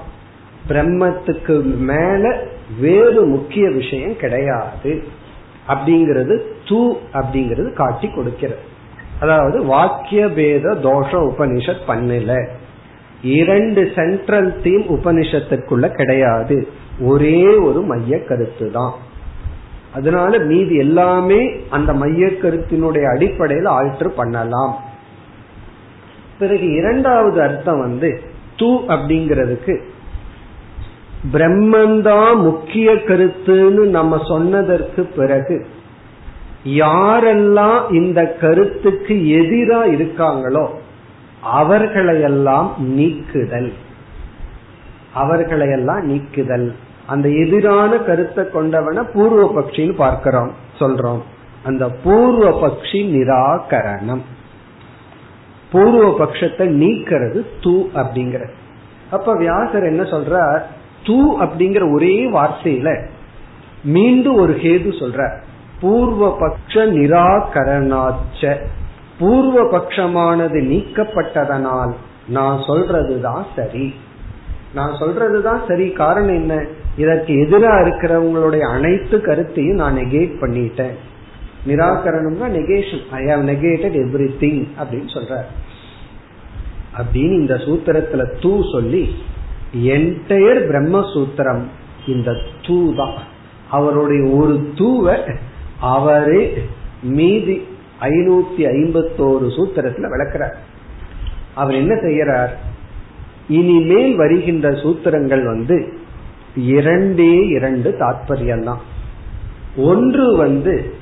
[0.70, 2.43] பிரம்மத்துக்கு மேல
[2.80, 5.03] வேறு முக்கிய விஷயம் கிடையாது.
[5.68, 8.60] அப்படிங்கிறது தூ அப்படிங்கிறது காட்டி கொடுக்கிறது.
[9.20, 12.47] அதாவது வாக்கிய பேத தோஷ உபனிஷத் பண்ணல.
[13.22, 16.68] இரண்டு சென்ட்ரல் தீம் உபனிஷத்துக்குள்ள கிடையாது.
[16.99, 18.93] ஒரே ஒரு மைய கருத்து தான்
[19.93, 24.83] அதனால மீதி எல்லாமே அந்த மைய கருத்தினுடைய அடிப்படையில் ஆல்டர் பண்ணலாம்.
[26.39, 28.21] பிறகு இரண்டாவது அர்த்தம் வந்து
[28.57, 29.79] தூ அப்படிங்கிறதுக்கு
[31.33, 35.65] பிரம்மந்தான் முக்கிய கருத்துன்னு நம்ம சொன்னதற்கு பிறகு
[36.65, 40.67] யாரெல்லாம் இந்த கருத்துக்கு எதிரா இருக்காங்களோ
[41.41, 43.73] அவர்களையெல்லாம் நீக்குதல்.
[45.13, 46.75] அவர்களையெல்லாம் நீக்குதல்.
[47.08, 51.22] அந்த எதிரான கருத்தை கொண்டவன பூர்வ பக்ஷின்னு பார்க்கிறோம் சொல்றோம்.
[51.64, 54.24] அந்த பூர்வ பக்ஷி நிராகரணம்.
[55.72, 58.53] பூர்வ பட்சத்தை நீக்கிறது தூ அப்படிங்கிறது
[59.12, 60.62] அப்ப வியாசர் என்ன சொல்ற
[61.05, 62.89] தூ அப்படிங்கிற ஒரே வார்த்தையில
[63.84, 65.22] மீண்டும் ஒரு ஹேது சொல்ற
[65.82, 68.55] பூர்வ பட்ச நிராகரணாச்ச.
[69.20, 71.93] பூர்வ பட்சமானது நீக்கப்பட்டதனால்
[72.28, 73.93] நான் சொல்றதுதான் சரி.
[74.74, 76.65] நான் சொல்றதுதான் சரி காரணம் என்ன?
[76.97, 80.95] இதற்கு எதிராக இருக்கிறவங்களுடைய அனைத்து கருத்தையும் நான் நெகேட் பண்ணிட்டேன்.
[81.68, 83.97] நிராகரணம்னா negation I have negated
[84.39, 85.41] everything அப்படின்னு சொல்ற
[86.97, 89.15] அப்படின்னு இந்த சூத்திரத்துல தூ சொல்லி
[89.86, 91.61] என்டையர் பிரம்மசூத்திரம்
[92.07, 92.38] இந்த
[92.68, 93.13] தூ தான்
[93.70, 95.38] அவருடைய ஒரு தூவை
[95.80, 96.57] அவரே
[97.03, 97.68] மீதி
[98.01, 100.53] ஐநூத்தி ஐம்பத்தோரு சூத்திரத்துல விளக்குறார்.
[101.55, 102.49] அவர் என்ன செய்யறார்?
[103.49, 105.97] இனிமேல் வருகின்ற சூத்திரங்கள் வந்து
[106.55, 108.79] இரண்டே இரண்டு தாற்பயம் தான்
[109.77, 110.93] ஒன்று வந்து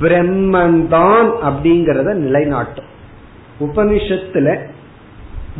[0.00, 2.88] பிரம்மந்தான் அப்படிங்கறத நிலைநாட்டும்.
[3.60, 4.58] உபனிஷத்துல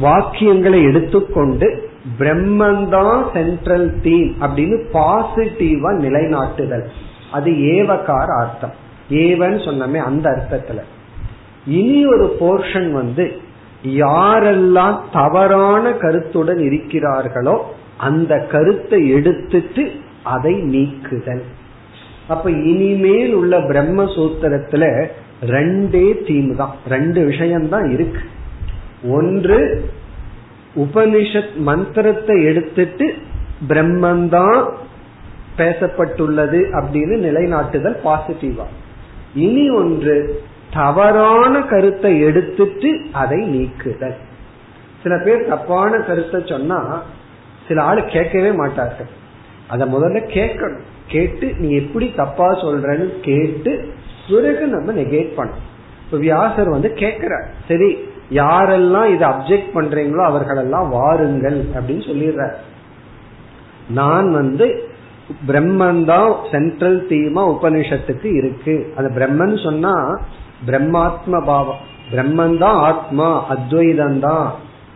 [0.03, 6.87] வாக்கியங்களை எடுத்துக்கொண்டு பிரம்மந்தான் சென்ட்ரல் தீம் அப்படின்னு பாசிட்டிவா நிலைநாட்டுதல்.
[7.33, 8.73] அது ஏவக்கார அர்த்தம்.
[9.11, 10.81] ஏவன் சொன்னமே அந்த அர்த்தத்துல.
[11.67, 13.41] இனி ஒரு போர்ஷன் வந்து
[13.85, 17.59] யாரெல்லாம் தவறான கருத்துடன் இருக்கிறார்களோ
[17.97, 21.43] அந்த கருத்தை எடுத்துட்டு அதை நீக்குதல்.
[22.29, 25.07] அப்ப இனிமேல் உள்ள பிரம்மசூத்திரத்துல
[25.47, 26.75] ரெண்டே தீம் தான்.
[26.89, 28.21] ரெண்டு விஷயம்தான் இருக்கு.
[29.05, 29.91] ஒன்று
[30.77, 33.15] உபனிஷத் மந்திரத்தை எடுத்துட்டு
[33.69, 34.69] பிரம்மந்தான்
[35.57, 38.65] பேசப்பட்டுள்ளது அப்படின்னு நிலைநாட்டுதல் பாசிட்டிவா
[39.35, 40.43] இனி ஒன்று
[40.73, 44.19] தவறான கருத்தை எடுத்துட்டு அதை நீக்குதல்.
[45.03, 46.79] சில பேர் தப்பான கருத்தை சொன்னா
[47.69, 49.11] சில ஆள் கேட்கவே மாட்டார்கள்.
[49.73, 50.85] அத முதல்ல கேட்கணும்.
[51.13, 53.73] கேட்டு நீ எப்படி தப்பா சொல்றன்னு கேட்டு
[54.29, 55.65] பிறகு நம்ம நெகேட் பண்ணும்
[56.05, 57.47] இப்ப வியாசர் வந்து கேட்கிறார்.
[57.69, 57.89] சரி
[58.31, 62.47] யாரெல்லாம் இதை அப்செக்ட் பண்றீங்களோ அவர்களெல்லாம் வாருங்கள் அப்படின்னு சொல்லிடுற
[63.99, 64.67] நான் வந்து
[65.49, 68.75] பிரம்மன் தான் சென்ட்ரல் தீமா உபனிஷத்துக்கு இருக்கு.
[68.97, 69.95] அந்த பிரம்மன் சொன்னா
[70.67, 71.83] பிரம்மாத்ம பாவம்
[72.13, 74.47] பிரம்மன் தான் ஆத்மா அத்வைதம் தான்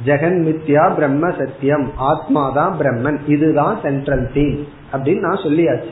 [0.06, 3.18] ஜெகன் மித்யா பிரம்ம சத்தியம் ஆத்மா தான் பிரம்மன்.
[3.26, 4.56] இதுதான் சென்ட்ரல் தீம்
[4.92, 5.90] அப்படின்னு நான் சொல்லியாச்சு.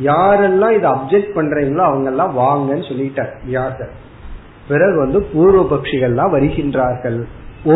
[0.00, 3.92] யாரெல்லாம் இதை அப்செக்ட் பண்றீங்களோ அவங்க எல்லாம் வாங்கன்னு சொல்லிட்டார் வியாசர்.
[4.68, 7.20] பிறகு வந்து பூர்வ பட்சிகள்லாம் வருகின்றார்கள்.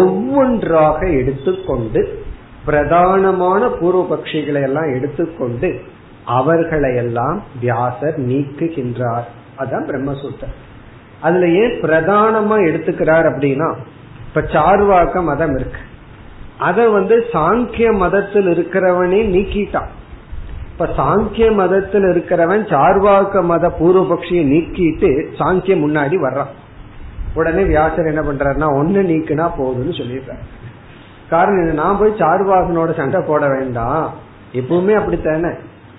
[0.00, 2.00] ஒவ்வொன்றாக எடுத்துக்கொண்டு
[2.66, 5.70] பிரதானமான பூர்வ பட்சிகளை எல்லாம் எடுத்துக்கொண்டு
[6.38, 9.28] அவர்களை எல்லாம் வியாசர் நீக்குகின்றார்.
[9.62, 10.58] அதான் பிரம்மசூத்திரம்
[11.22, 13.74] அதுல ஏன் பிரதானமா எடுத்துக்கிறார் அப்படின்னா
[14.28, 15.78] இப்ப சார்வாக்க மதம் இருக்கு.
[16.58, 19.90] அத வந்து சாங்கிய மதத்தில் இருக்கிறவனே நீக்கிட்டான்.
[20.72, 26.52] இப்ப சாங்கிய மதத்தில் இருக்கிறவன் சார்வாக்க மத பூர்வபக்ஷியை நீக்கிட்டு சாங்கியம் முன்னாடி வர்றான்.
[27.34, 30.44] உடனே வியாசர் என்ன பண்றாருன்னா ஒன்னு நீக்குனா போதும்னு சொல்லிடுறாரு.
[31.30, 34.14] காரணம் நான் போய் சார்வாகனோட சண்டை போட வேண்டாம்.
[34.52, 35.54] எப்பவுமே அப்படித்தானே?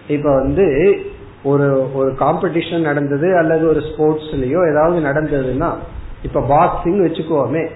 [0.08, 1.00] இப்ப வந்து
[1.44, 5.74] ஒரு ஒரு காம்படிஷன் நடந்தது அல்லது ஒரு ஸ்போர்ட்ஸ்லயோ ஏதாவது நடந்ததுன்னா
[6.24, 7.70] இப்ப பாக்ஸிங் வச்சுக்கோமே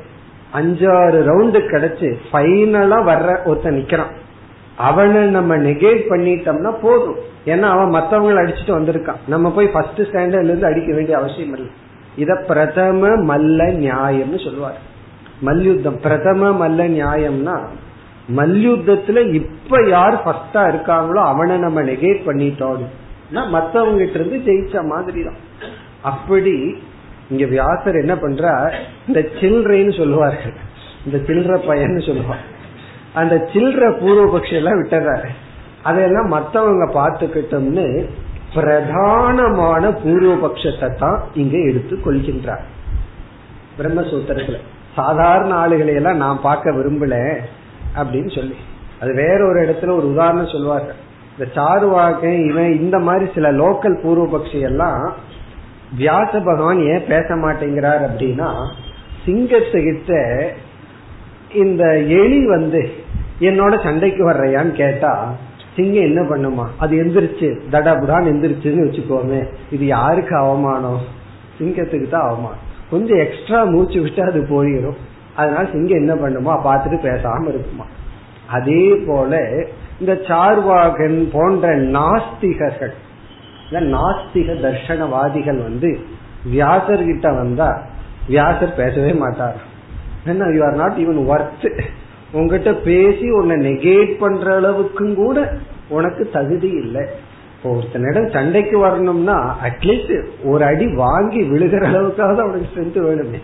[0.54, 4.14] அஞ்சாறு ரவுண்டு கிடைச்சு ஃபைனலா வர்ற ஒருத்தன் நிக்கிறான்.
[4.78, 7.16] அவனை நம்ம நெகேட் பண்ணிட்டோம்னா போதும்.
[7.46, 9.22] ஏன்னா அவன் மத்தவங்களை அடிச்சுட்டு வந்திருக்கான்.
[9.28, 11.72] நம்ம போய் ஃபர்ஸ்ட் ஸ்டாண்டர்ட்ல இருந்து அடிக்க வேண்டிய அவசியம் இல்லை.
[12.16, 14.78] இத பிரதம மல்ல நியாயம்னு சொல்லுவார்.
[15.40, 16.00] மல்யுத்தம்.
[16.00, 17.62] பிரதம மல்ல நியாயம்னா
[18.36, 22.86] மல்யுத்தத்துல இப்ப யார் ஃபர்ஸ்டா இருக்காங்களோ அவனை நம்ம நெகேட் பண்ணிட்டோம்.
[23.32, 25.38] மத்தவங்க கிட்ட இருந்து ஜெயிச்ச மாதிரி தான்
[26.02, 26.76] அப்படி
[27.30, 28.74] இங்க வியாசர் என்ன பண்ற
[29.08, 30.54] இந்த சில்றைன்னு சொல்லுவார்கள்
[31.06, 32.44] இந்த சில்ற பையன் சொல்லுவான்
[33.14, 35.28] அந்த சில்ற பூர்வபக்ஷ எல்லாம் விட்டுறாரு.
[35.84, 38.06] அதையெல்லாம் மத்தவங்க பார்த்துக்கிட்டோம்னு
[38.56, 42.64] பிரதானமான பூர்வபக்ஷத்தை தான் இங்க எடுத்து கொள்கின்றார்.
[43.78, 44.58] பிரம்மசூத்திரத்துல.
[44.96, 47.42] சாதாரண ஆளுகளை எல்லாம் நான் பார்க்க விரும்பல
[47.96, 48.56] அப்படின்னு சொல்லி.
[49.02, 51.04] அது வேற ஒரு இடத்துல ஒரு உதாரணம் சொல்லுவார்கள்
[51.38, 55.14] இந்த சாருவாக இவன் இந்த மாதிரி சில லோக்கல் பூர்வபக்ஷி எல்லாம்
[55.98, 58.50] வியாச பகவான் ஏன் பேச மாட்டேங்கிறார் அப்படின்னா
[59.26, 60.14] சிங்கத்துக்கிட்ட
[61.54, 62.90] இந்த எலி வந்து
[63.40, 65.34] என்னோட சண்டைக்கு வர்றையான்னு கேட்டா
[65.76, 66.66] சிங்கம் என்ன பண்ணுமா?
[66.78, 71.02] அது எந்திரிச்சு தடபுடான்னு எந்திரிச்சுன்னு வச்சுக்கோமே இது யாருக்கு அவமானம்?
[71.60, 72.64] சிங்கத்துக்கு தான் அவமானம்.
[72.90, 74.98] கொஞ்சம் எக்ஸ்ட்ரா மூச்சு விட்டு அது போயிடும்
[75.36, 76.54] அதனால சிங்கம் என்ன பண்ணுமா?
[76.54, 77.86] பார்த்துட்டு பேசாம இருக்குமா?
[78.48, 79.42] அதே போல
[80.00, 82.96] இந்த சார்வாகன் போன்ற நாஸ்திகர்கள்
[83.96, 85.90] நாஸ்திக தர்ஷனவாதிகள் வந்து
[86.52, 87.70] வியாசர் கிட்ட வந்தா
[88.28, 89.58] வியாசர் பேசவே மாட்டார்.
[90.26, 91.68] என்ன you are not even worth
[92.32, 95.38] உங்ககிட்ட பேசி உன்னை நெகேட் பண்ற அளவுக்கும் கூட
[95.90, 97.04] உனக்கு தகுதி இல்லை.
[97.64, 103.40] ஒருத்தனிடம் சண்டைக்கு வரணும்னா அட்லீஸ்ட் ஒரு அடி வாங்கி விழுகிற அளவுக்காவது அவனுக்கு ஸ்ட்ரென்த் வேணுமே.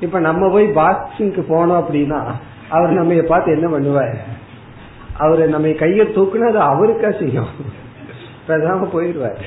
[0.00, 2.20] இப்ப நம்ம போய் பாக்ஸிங்க்கு போனோம் அப்படின்னா
[2.68, 4.16] அவர் நம்ம பார்த்து என்ன பண்ணுவார்?
[5.18, 7.46] அவரு நம்ம கையை தூக்குனா அது அவருக்கா செய்யும்.
[8.48, 9.42] பேசாம போயிடுவார்.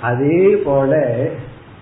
[0.00, 1.14] அதே போல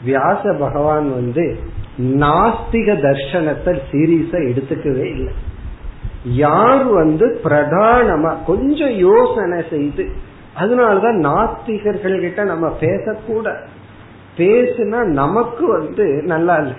[0.06, 1.58] வியாச பகவான் வந்து
[1.98, 5.32] நாஸ்திக தர்ஷனத்தை சீரியஸா எடுத்துக்கவே இல்லை.
[6.24, 10.08] யார் வந்து பிரதானமா கொஞ்சம் யோசனை செய்து
[10.58, 13.56] அதனாலதான் நாஸ்திகர்கள் கிட்ட நம்ம பேசக்கூட.
[14.36, 16.74] பேசுனா நமக்கு வந்து நல்லா இல்லை.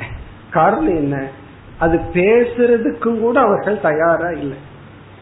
[0.52, 1.28] காரணம் என்ன?
[1.80, 4.58] அது பேசுறதுக்கும் கூட அவர்கள் தயாரா இல்லை.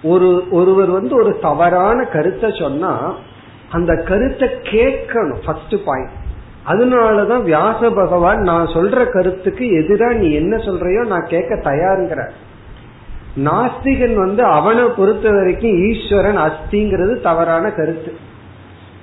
[0.02, 3.14] ஒரு ஒருவர் வந்து ஒரு தவறான கருத்தை சொன்னா
[3.70, 6.16] அந்த கருத்தை கேட்கணும் ஃபர்ஸ்ட் பாயிண்ட்
[6.68, 12.30] அதனாலதான் வியாச பகவான் நான் சொல்ற கருத்துக்கு எதிரா நீ என்ன சொல்றையோ நான் கேட்க தயாருங்கிற.
[13.38, 18.14] நாஸ்திகன் வந்து அவனை பொறுத்த வரைக்கும் ஈஸ்வரன் அஸ்திங்கிறது தவறான கருத்து.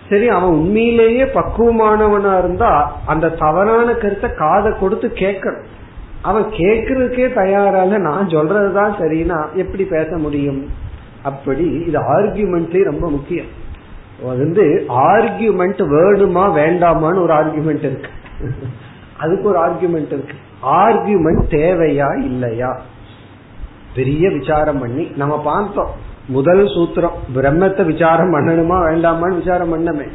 [0.08, 5.66] சரி அவன் உண்மையிலேயே பக்குவமானவனா இருந்தா அந்த தவறான கருத்தை காதை கொடுத்து கேட்கணும்.
[6.22, 10.84] அவன் கேட்கறதுக்கே தயாரால நான் சொல்றதுதான் சரின்னா எப்படி பேச முடியும்?
[11.26, 13.50] அப்படி இது ஆர்கியூமெண்ட்லயே ரொம்ப முக்கியம்.
[14.22, 18.10] வந்து ஆர்கியூமெண்ட் வேணுமா வேண்டாமான்னு ஒரு ஆர்கியூமெண்ட் இருக்கு.
[19.18, 20.36] அதுக்கு ஒரு ஆர்கியூமெண்ட் இருக்கு.
[20.62, 22.70] ஆர்கியூமெண்ட் தேவையா இல்லையா?
[23.94, 25.90] பெரிய விசாரம் பண்ணி நம்ம பார்த்தோம்.
[26.28, 30.06] முதல் சூத்திரம் பிரம்மத்தை விசாரம் பண்ணணுமா வேண்டாமான்னு விசாரம் பண்ணமே.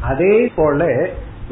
[0.00, 0.86] அதே போல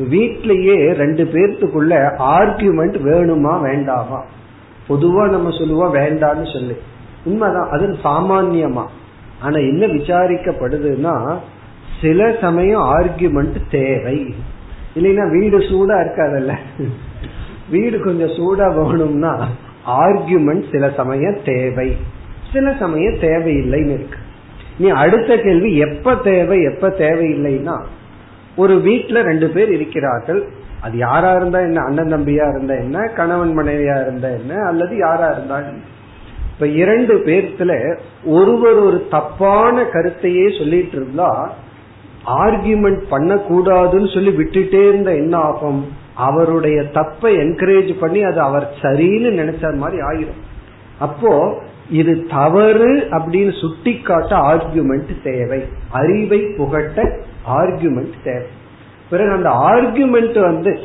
[0.00, 1.92] வீட்லயே ரெண்டு பேர்த்துக்குள்ள
[2.36, 4.20] ஆர்கியூமெண்ட் வேணுமா வேண்டாமா?
[4.88, 6.76] பொதுவா நம்ம சொல்லுவோம் வேண்டாம்னு சொல்லு.
[7.24, 8.84] உண்மைதான் அது சாமான்யமா.
[9.40, 11.36] ஆனா என்ன விசாரிக்கப்படுதுன்னா
[12.00, 14.34] சில சமயம் ஆர்கியூமெண்ட் தேவை.
[14.94, 16.52] இல்லைன்னா வீடு சூடா இருக்காதல்ல.
[17.70, 19.48] வீடு கொஞ்சம் சூடா வேணும்னா
[19.86, 21.96] ஆர்கியூமெண்ட் சில சமயம் தேவை.
[22.52, 24.18] சில சமயம் தேவையில்லைன்னு இருக்கு.
[24.78, 27.76] நீ அடுத்த கேள்வி எப்ப தேவை எப்ப தேவையில்லைன்னா
[28.56, 30.42] ஒரு வீட்டுல ரெண்டு பேர் இருக்கிறார்கள்.
[30.80, 35.56] அது யாரா இருந்தா என்ன அண்ணன் தம்பியா இருந்தா என்ன கணவன் மனைவியா இருந்தா என்ன அல்லது யாரா இருந்தா
[36.62, 41.52] இப்ப இரண்டு பேர்த்துல ஒருவர் ஒரு தப்பான கருத்தையே சொல்லிட்டு இருந்தா
[42.26, 45.88] ஆர்கியூமெண்ட் பண்ணக்கூடாதுன்னு சொல்லி விட்டுட்டே இருந்த என்ன ஆகும்?
[46.14, 50.40] அவருடைய தப்பை என்கரேஜ் பண்ணி அது அவர் சரின்னு நினைச்ச மாதிரி ஆயிரும்.
[50.98, 55.64] அப்போ இது தவறு அப்படின்னு சுட்டி காட்ட ஆர்கியூமெண்ட் தேவை.
[55.90, 57.02] அறிவை புகட்ட
[57.48, 58.46] ஆர்கியூமெண்ட் தேவை.
[59.10, 60.78] பிறகு அந்த ஆர்கியூமெண்ட் வந்து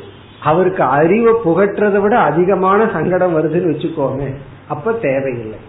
[0.44, 4.34] அவருக்கு அறிவை புகற்றதை விட அதிகமான சங்கடம் வருதுன்னு வச்சுக்கோங்க
[4.74, 5.60] அப்ப தேவையில்லை.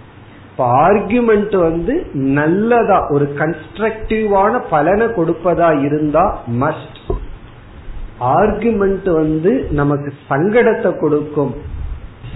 [0.51, 1.95] இப்ப ஆர்குமெண்ட் வந்து
[2.39, 6.25] நல்லதா ஒரு கன்ஸ்ட்ரக்டிவான பலனை கொடுப்பதா இருந்தா
[6.63, 7.01] மஸ்ட்
[8.37, 11.53] ஆர்குமெண்ட் வந்து நமக்கு சங்கடத்தை கொடுக்கும்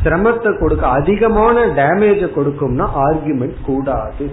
[0.03, 4.25] சிரமத்தை கொடுக்க அதிகமான டேமேஜ கொடுக்கும்னா ஆர்குமெண்ட் கூடாது.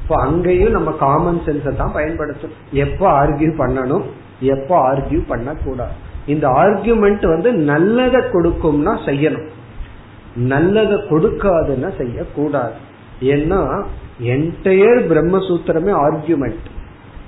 [0.00, 4.04] இப்போ அங்கேயும் நம்ம காமன் சென்ஸை தான் பயன்படுத்தணும் எப்போ ஆர்கியூ பண்ணணும்
[4.54, 5.94] எப்போ ஆர்கியூ பண்ணக்கூடாது.
[6.32, 9.48] இந்த ஆர்குமெண்ட் வந்து நல்லதை கொடுக்கும்னா செய்யணும்.
[10.36, 12.72] நல்லதை கொடுக்காதுன்னா செய்யக்கூடாது.
[13.20, 13.84] ஏன்னா
[14.22, 16.64] என்டையர் பிரம்மசூத்திரமே ஆர்கியூமெண்ட்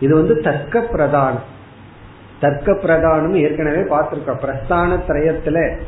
[0.00, 1.40] இது வந்து தர்க்க பிரதானம்
[2.40, 4.44] தர்க்க பிரதானம் ஏற்கனவே பார்த்திருக்கோம்.
[4.44, 5.80] பிரஸ்தான திரயத்துல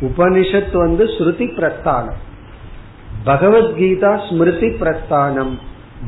[0.00, 2.20] உபனிஷத் வந்து ஸ்ருதி பிரஸ்தானம்.
[3.26, 5.58] பகவத்கீதா ஸ்மிருதி பிரஸ்தானம்.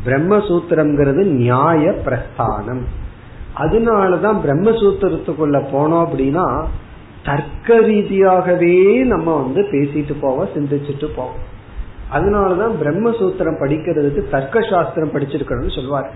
[0.05, 2.83] பிரம்மசூத்திரம்ங்கிறது நியாய பிரஸ்தானம்.
[3.57, 6.67] அதனாலதான் பிரம்மசூத்திரத்துக்குள்ள போனோம் அப்படின்னா
[7.25, 11.43] தர்க்க ரீதியாகவே நம்ம வந்து பேசிட்டு போவோம் சிந்திச்சுட்டு போவோம்.
[12.13, 16.11] அதனாலதான் பிரம்மசூத்திரம் படிக்கிறதுக்கு தர்க்க சாஸ்திரம் படிச்சிருக்கணும்னு சொல்லுவார்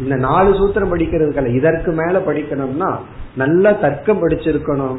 [0.00, 2.90] இந்த நாலு சூத்திரம் படிக்கிறதுக்கல்ல இதற்கு மேல படிக்கணும்னா
[3.36, 4.96] நல்லா தர்க்கம் படிச்சிருக்கணும்.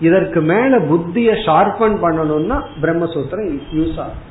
[0.00, 4.24] இதற்கு மேல புத்திய ஷார்பன் பண்ணணும்னா பிரம்மசூத்திரம் யூஸ் ஆகும்.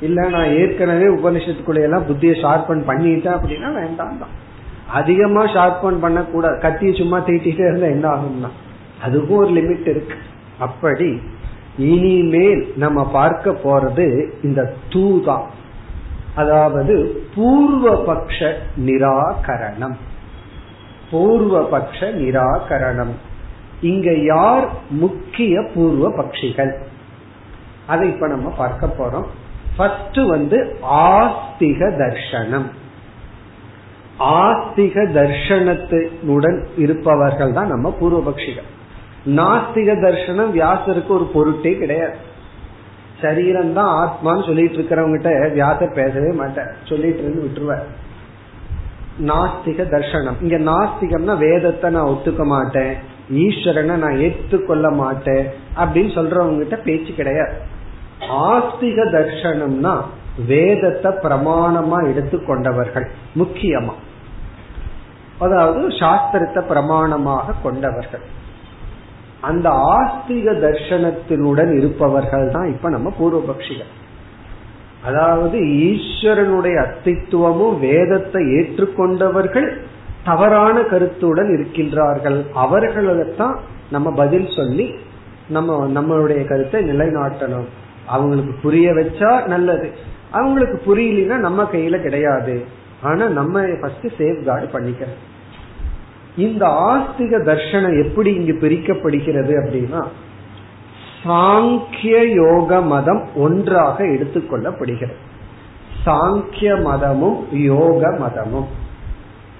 [0.00, 4.34] இல்ல நான் ஏற்கனவே உபனிஷத்துக்குள்ள எல்லாம் புத்திய ஷார்பன் பண்ணிட்டேன் அப்படின்னா வேண்டாம் தான்
[4.98, 6.58] அதிகமா ஷார்பன் பண்ணக்கூடாது.
[6.60, 8.50] கத்தியை சும்மா தீட்டிட்டே இருந்தா என்ன ஆகும்னா?
[9.04, 10.16] அதுக்கும் ஒரு லிமிட் இருக்கு.
[10.58, 11.20] அப்படி
[11.78, 14.06] இனிமேல் நம்ம பார்க்க போறது
[14.42, 15.44] இந்த தூ தான்
[16.34, 16.94] அதாவது
[17.34, 18.38] பூர்வபக்ஷ
[18.76, 19.96] நிராகரணம்.
[21.10, 23.14] பூர்வபக்ஷ நிராகரணம்.
[23.80, 26.72] இங்க யார் முக்கிய பூர்வ பட்சிகள்
[27.86, 29.28] அதை இப்ப நம்ம பார்க்க போறோம்.
[29.76, 32.68] ஃபர்ஸ்ட் வந்து ஆஸ்திக தர்ஷனம்.
[34.18, 38.68] ஆஸ்திக தர்ஷனத்துடன் இருப்பவர்கள் தான் நம்ம பூர்வபக்ஷிகள்.
[39.26, 42.16] நாஸ்திக தர்ஷனம் வியாசருக்கு ஒரு பொருட்டே கிடையாது.
[43.22, 47.84] சரீரம் தான் ஆத்மான்னு சொல்லிட்டு இருக்கிறவங்கிட்ட வியாசர் பேசவே மாட்டேன் சொல்லிட்டு இருந்து விட்டுருவார்.
[49.30, 50.38] நாஸ்திக தர்ஷனம்.
[50.40, 52.94] இங்க நாஸ்திகம்னா வேதத்தை நான் ஒத்துக்க மாட்டேன்.
[53.30, 55.44] ஈஸ்வரனை நான் ஏற்றுக்கொள்ள மாட்டேன்
[55.76, 57.54] அப்படின்னு சொல்றவங்க கிட்ட பேச்சு கிடையாது.
[58.28, 59.94] ஆஸ்திக தர்ஷனம்னா
[60.46, 63.06] வேதத்தை பிரமாணமா எடுத்துக்கொண்டவர்கள்
[63.36, 63.94] முக்கியமா.
[65.38, 68.24] அதாவது சாஸ்திரத்தை பிரமாணமாக கொண்டவர்கள்.
[69.40, 73.90] அந்த ஆஸ்திக தர்ஷனத்தினுடன் இருப்பவர்கள் தான் இப்ப நம்ம பூர்வபக்ஷிகள்.
[75.04, 79.76] அதாவது ஈஸ்வரனுடைய அஸ்தித்துவமும் வேதத்தை ஏற்றுக்கொண்டவர்கள்
[80.24, 82.44] தவறான கருத்துடன் இருக்கின்றார்கள்.
[82.54, 83.58] அவர்களைத்தான்
[83.90, 84.94] நம்ம பதில் சொல்லி
[85.48, 87.68] நம்ம நம்மளுடைய கருத்தை நிலைநாட்டணும்.
[88.06, 89.90] அவங்களுக்கு புரிய வச்சா நல்லது.
[90.30, 92.64] அவங்களுக்கு புரியலன்னா நம்ம கையில கிடையாது.
[93.02, 95.29] ஆனா நம்ம ஃபர்ஸ்ட் சேஃப் கார்டு பண்ணிக்கிறோம்.
[96.36, 100.04] இந்த ஆஸ்திக தர்ஷனம் எப்படி இங்கு பிரிக்கப்படுகிறது அப்படின்னா
[101.24, 105.14] சாங்கிய யோக மதம் ஒன்றாக எடுத்துக்கொள்ளப்படுகிறது.
[106.06, 108.66] சாங்கிய மதமும் யோக மதமும்.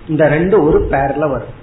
[0.08, 1.58] இந்த ரெண்டு ஒரு பேர்ல வரும்.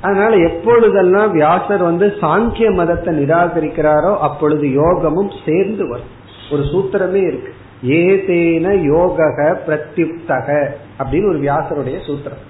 [0.00, 6.18] அதனால எப்பொழுதெல்லாம் வியாசர் வந்து சாங்கிய மதத்தை நிராகரிக்கிறாரோ அப்பொழுது யோகமும் சேர்ந்து வரும்.
[6.50, 7.54] ஒரு சூத்திரமே இருக்கு.
[7.86, 9.24] ஏதேன யோக
[9.66, 10.66] பிரத்யுக்தக
[10.98, 12.42] அப்படின்னு ஒரு வியாசருடைய சூத்திரம்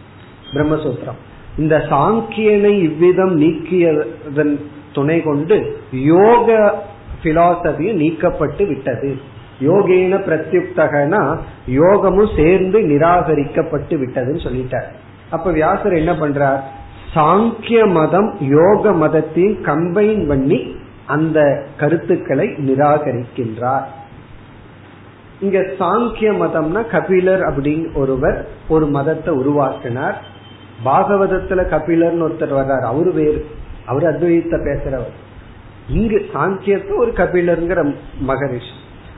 [0.53, 1.29] பிரம்மசூத்திரம்.
[1.59, 4.61] இந்த சாங்கியனை இவ்விதம் நீக்கியதன்
[4.93, 6.75] துணை கொண்டு யோக
[7.23, 9.19] பிலாசபி நீக்கப்பட்டு விட்டது.
[9.61, 14.87] யோகேன பிரத்யுக்தகனா யோகமும் சேர்ந்து நிராகரிக்கப்பட்டு விட்டதுன்னு சொல்லிட்டார்.
[15.31, 16.61] அப்ப வியாசர் என்ன பண்றார்?
[17.15, 20.77] சாங்கிய மதம் யோக மதத்தையும் கம்பைன் பண்ணி
[21.07, 23.87] அந்த கருத்துக்களை நிராகரிக்கின்றார்.
[25.41, 30.23] இங்க சாங்கிய மதம்னா கபிலர் அப்படின்னு ஒருவர் ஒரு மதத்தை உருவாக்கினார்.
[30.85, 32.85] பாகவதத்துல கபிலர்னு ஒருத்தர் வர்றாரு.
[32.85, 33.47] அவரு வேறு.
[33.87, 35.13] அவர் அத்வைத்த பேசுறவர்.
[35.89, 38.71] இங்கு சாங்கியத்து ஒரு கபிலருங்கிற மகரிஷி.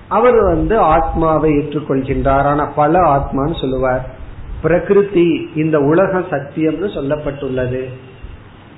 [0.09, 2.29] அவர் வந்து ஆத்மாவை ஏற்றுக்கொள்கின்றார்.
[2.29, 4.15] ஆனா பல ஆத்மான்னு சொல்லுவார்.
[4.63, 7.85] பிரகிருதி இந்த உலகம் சத்தியம்னு சொல்லப்பட்டுள்ளது.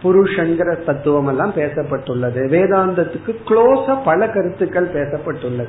[0.02, 2.46] புருஷங்கிற தத்துவம் எல்லாம் பேசப்பட்டுள்ளது.
[2.48, 5.68] வேதாந்தத்துக்கு க்ளோஸா பல கருத்துக்கள் பேசப்பட்டுள்ளது.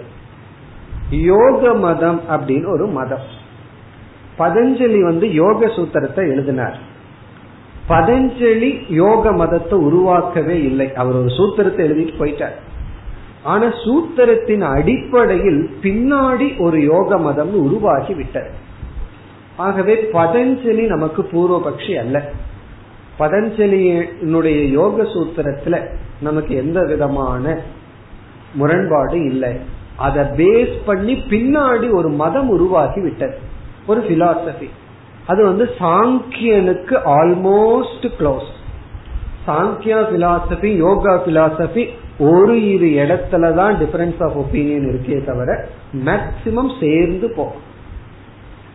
[1.09, 3.43] யோக மதம் அப்படின்னு ஒரு மதம்.
[4.39, 6.93] பதஞ்சலி வந்து யோக சூத்திரத்தை எழுதினார்.
[7.89, 10.93] பதஞ்சலி யோக மதத்தை உருவாக்கவே இல்லை.
[10.93, 12.55] அவர் ஒரு சூத்திரத்தை எழுதிட்டு போயிட்டார்.
[13.43, 18.49] ஆனா சூத்திரத்தின் அடிப்படையில் பின்னாடி ஒரு யோக மதம் உருவாகி விட்டது.
[19.57, 22.31] ஆகவே பதஞ்சலி நமக்கு பூர்வபக்ஷி அல்ல.
[23.19, 25.87] பதஞ்சலியினுடைய யோக சூத்திரத்துல
[26.21, 27.59] நமக்கு எந்த விதமான
[28.53, 29.53] முரண்பாடு இல்லை.
[29.95, 33.37] அதை பேஸ் பண்ணி பின்னாடி ஒரு மதம் உருவாகி விட்டது.
[33.85, 34.69] ஒரு பிலாசபி
[35.27, 38.49] அது வந்து சாங்கியனுக்கு almost close
[39.47, 41.83] Sankhya philosophy yoga philosophy
[42.19, 45.49] ஒரு இரு இடத்துல தான் டிஃபரன்ஸ் ஆஃப் ஒப்பீனியன் இருக்கே தவிர
[46.07, 47.65] மேக்சிமம் சேர்ந்து போகும்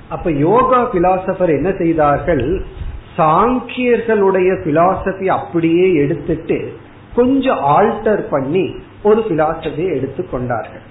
[0.08, 2.44] அப்ப யோகா பிலாசபர் என்ன செய்தார்கள்?
[3.16, 6.58] சாங்கியர்களுடைய பிலாசபி அப்படியே எடுத்துட்டு
[7.14, 8.64] கொஞ்சம் ஆல்டர் பண்ணி
[9.02, 10.84] ஒரு பிலாசபியை எடுத்துக்கொண்டார்கள்.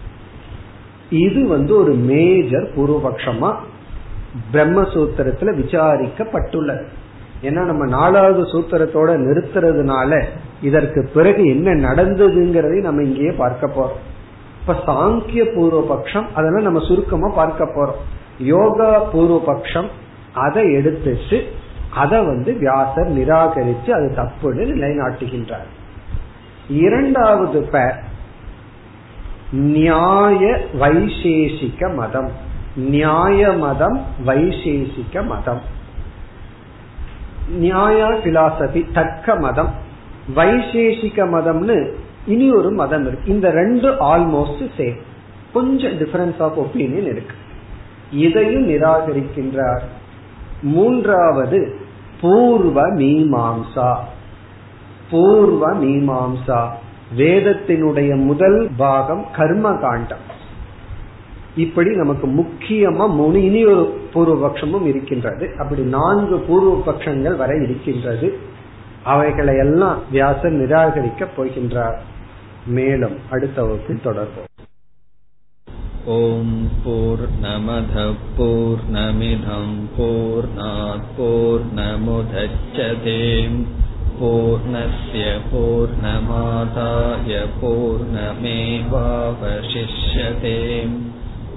[1.10, 3.52] இது வந்து ஒரு மேஜர் பூர்வபக்ஷமா
[4.54, 6.84] பிரம்மசூத்திரத்துல விசாரிக்கப்பட்டுள்ளது.
[7.42, 10.24] ஏன்னா நம்ம நாலாவது சூத்திரத்தோட நிறுத்துறதுனால
[10.62, 14.00] இதற்கு பிறகு என்ன நடந்ததுங்கிறதை நம்ம இங்கேயே பார்க்க போறோம்.
[14.60, 18.02] இப்ப சாங்கிய பூர்வ பட்சம் அதெல்லாம் நம்ம சுருக்கமா பார்க்க போறோம்.
[18.38, 19.90] யோகா பூர்வ பட்சம்
[20.34, 21.48] அதை எடுத்துட்டு
[21.90, 25.70] அதை வந்து வியாசர் நிராகரித்து அது தப்புன்னு நிலைநாட்டுகின்றார்.
[26.68, 27.98] இரண்டாவது பேர்
[29.52, 32.48] நியாய வைசேஷிக மதம்.
[32.80, 35.62] நியாய மதம் வைசேஷிக மதம்.
[37.50, 39.74] நியாய பிலாசபி தர்க்க மதம்.
[40.36, 41.92] வைசேஷிக மதம்னு
[42.26, 43.34] இனி ஒரு மதம் இருக்கு.
[43.34, 45.00] இந்த ரெண்டு ஆல்மோஸ்ட் சேம்
[45.54, 47.36] கொஞ்சம் டிஃபரன்ஸ் ஆஃப் ஒப்பீனியன் இருக்கு.
[48.12, 49.82] இதையும் நிராகரிக்கின்றார்.
[50.62, 51.76] மூன்றாவது
[52.22, 53.96] பூர்வ மீமாம்சா.
[55.12, 56.68] பூர்வ மீமாம்சா.
[57.18, 60.38] வேதத்தினுடைய முதல் பாகம் கர்ம காண்டம்.
[61.57, 63.83] இப்படி நமக்கு முக்கியமா மூணு இனி ஒரு
[64.13, 68.29] பூர்வ பட்சமும் இருக்கின்றது அப்படி நான்கு பூர்வ பட்சங்கள் வரை இருக்கின்றது
[69.05, 71.99] அவைகளை எல்லாம் வியாசர் நிராகரிக்க போகின்றார்
[72.69, 74.51] மேலும் அடுத்த வகுப்பில் தொடர்போம்
[76.15, 78.03] ஓம் போர் நமத
[78.37, 80.49] போர் நமிதம் போர்
[81.17, 83.59] போர் நமுதச்சதேம்
[84.17, 88.45] पूर्णस्य पूर्णमादाय पूर्णमेवावशिष्यते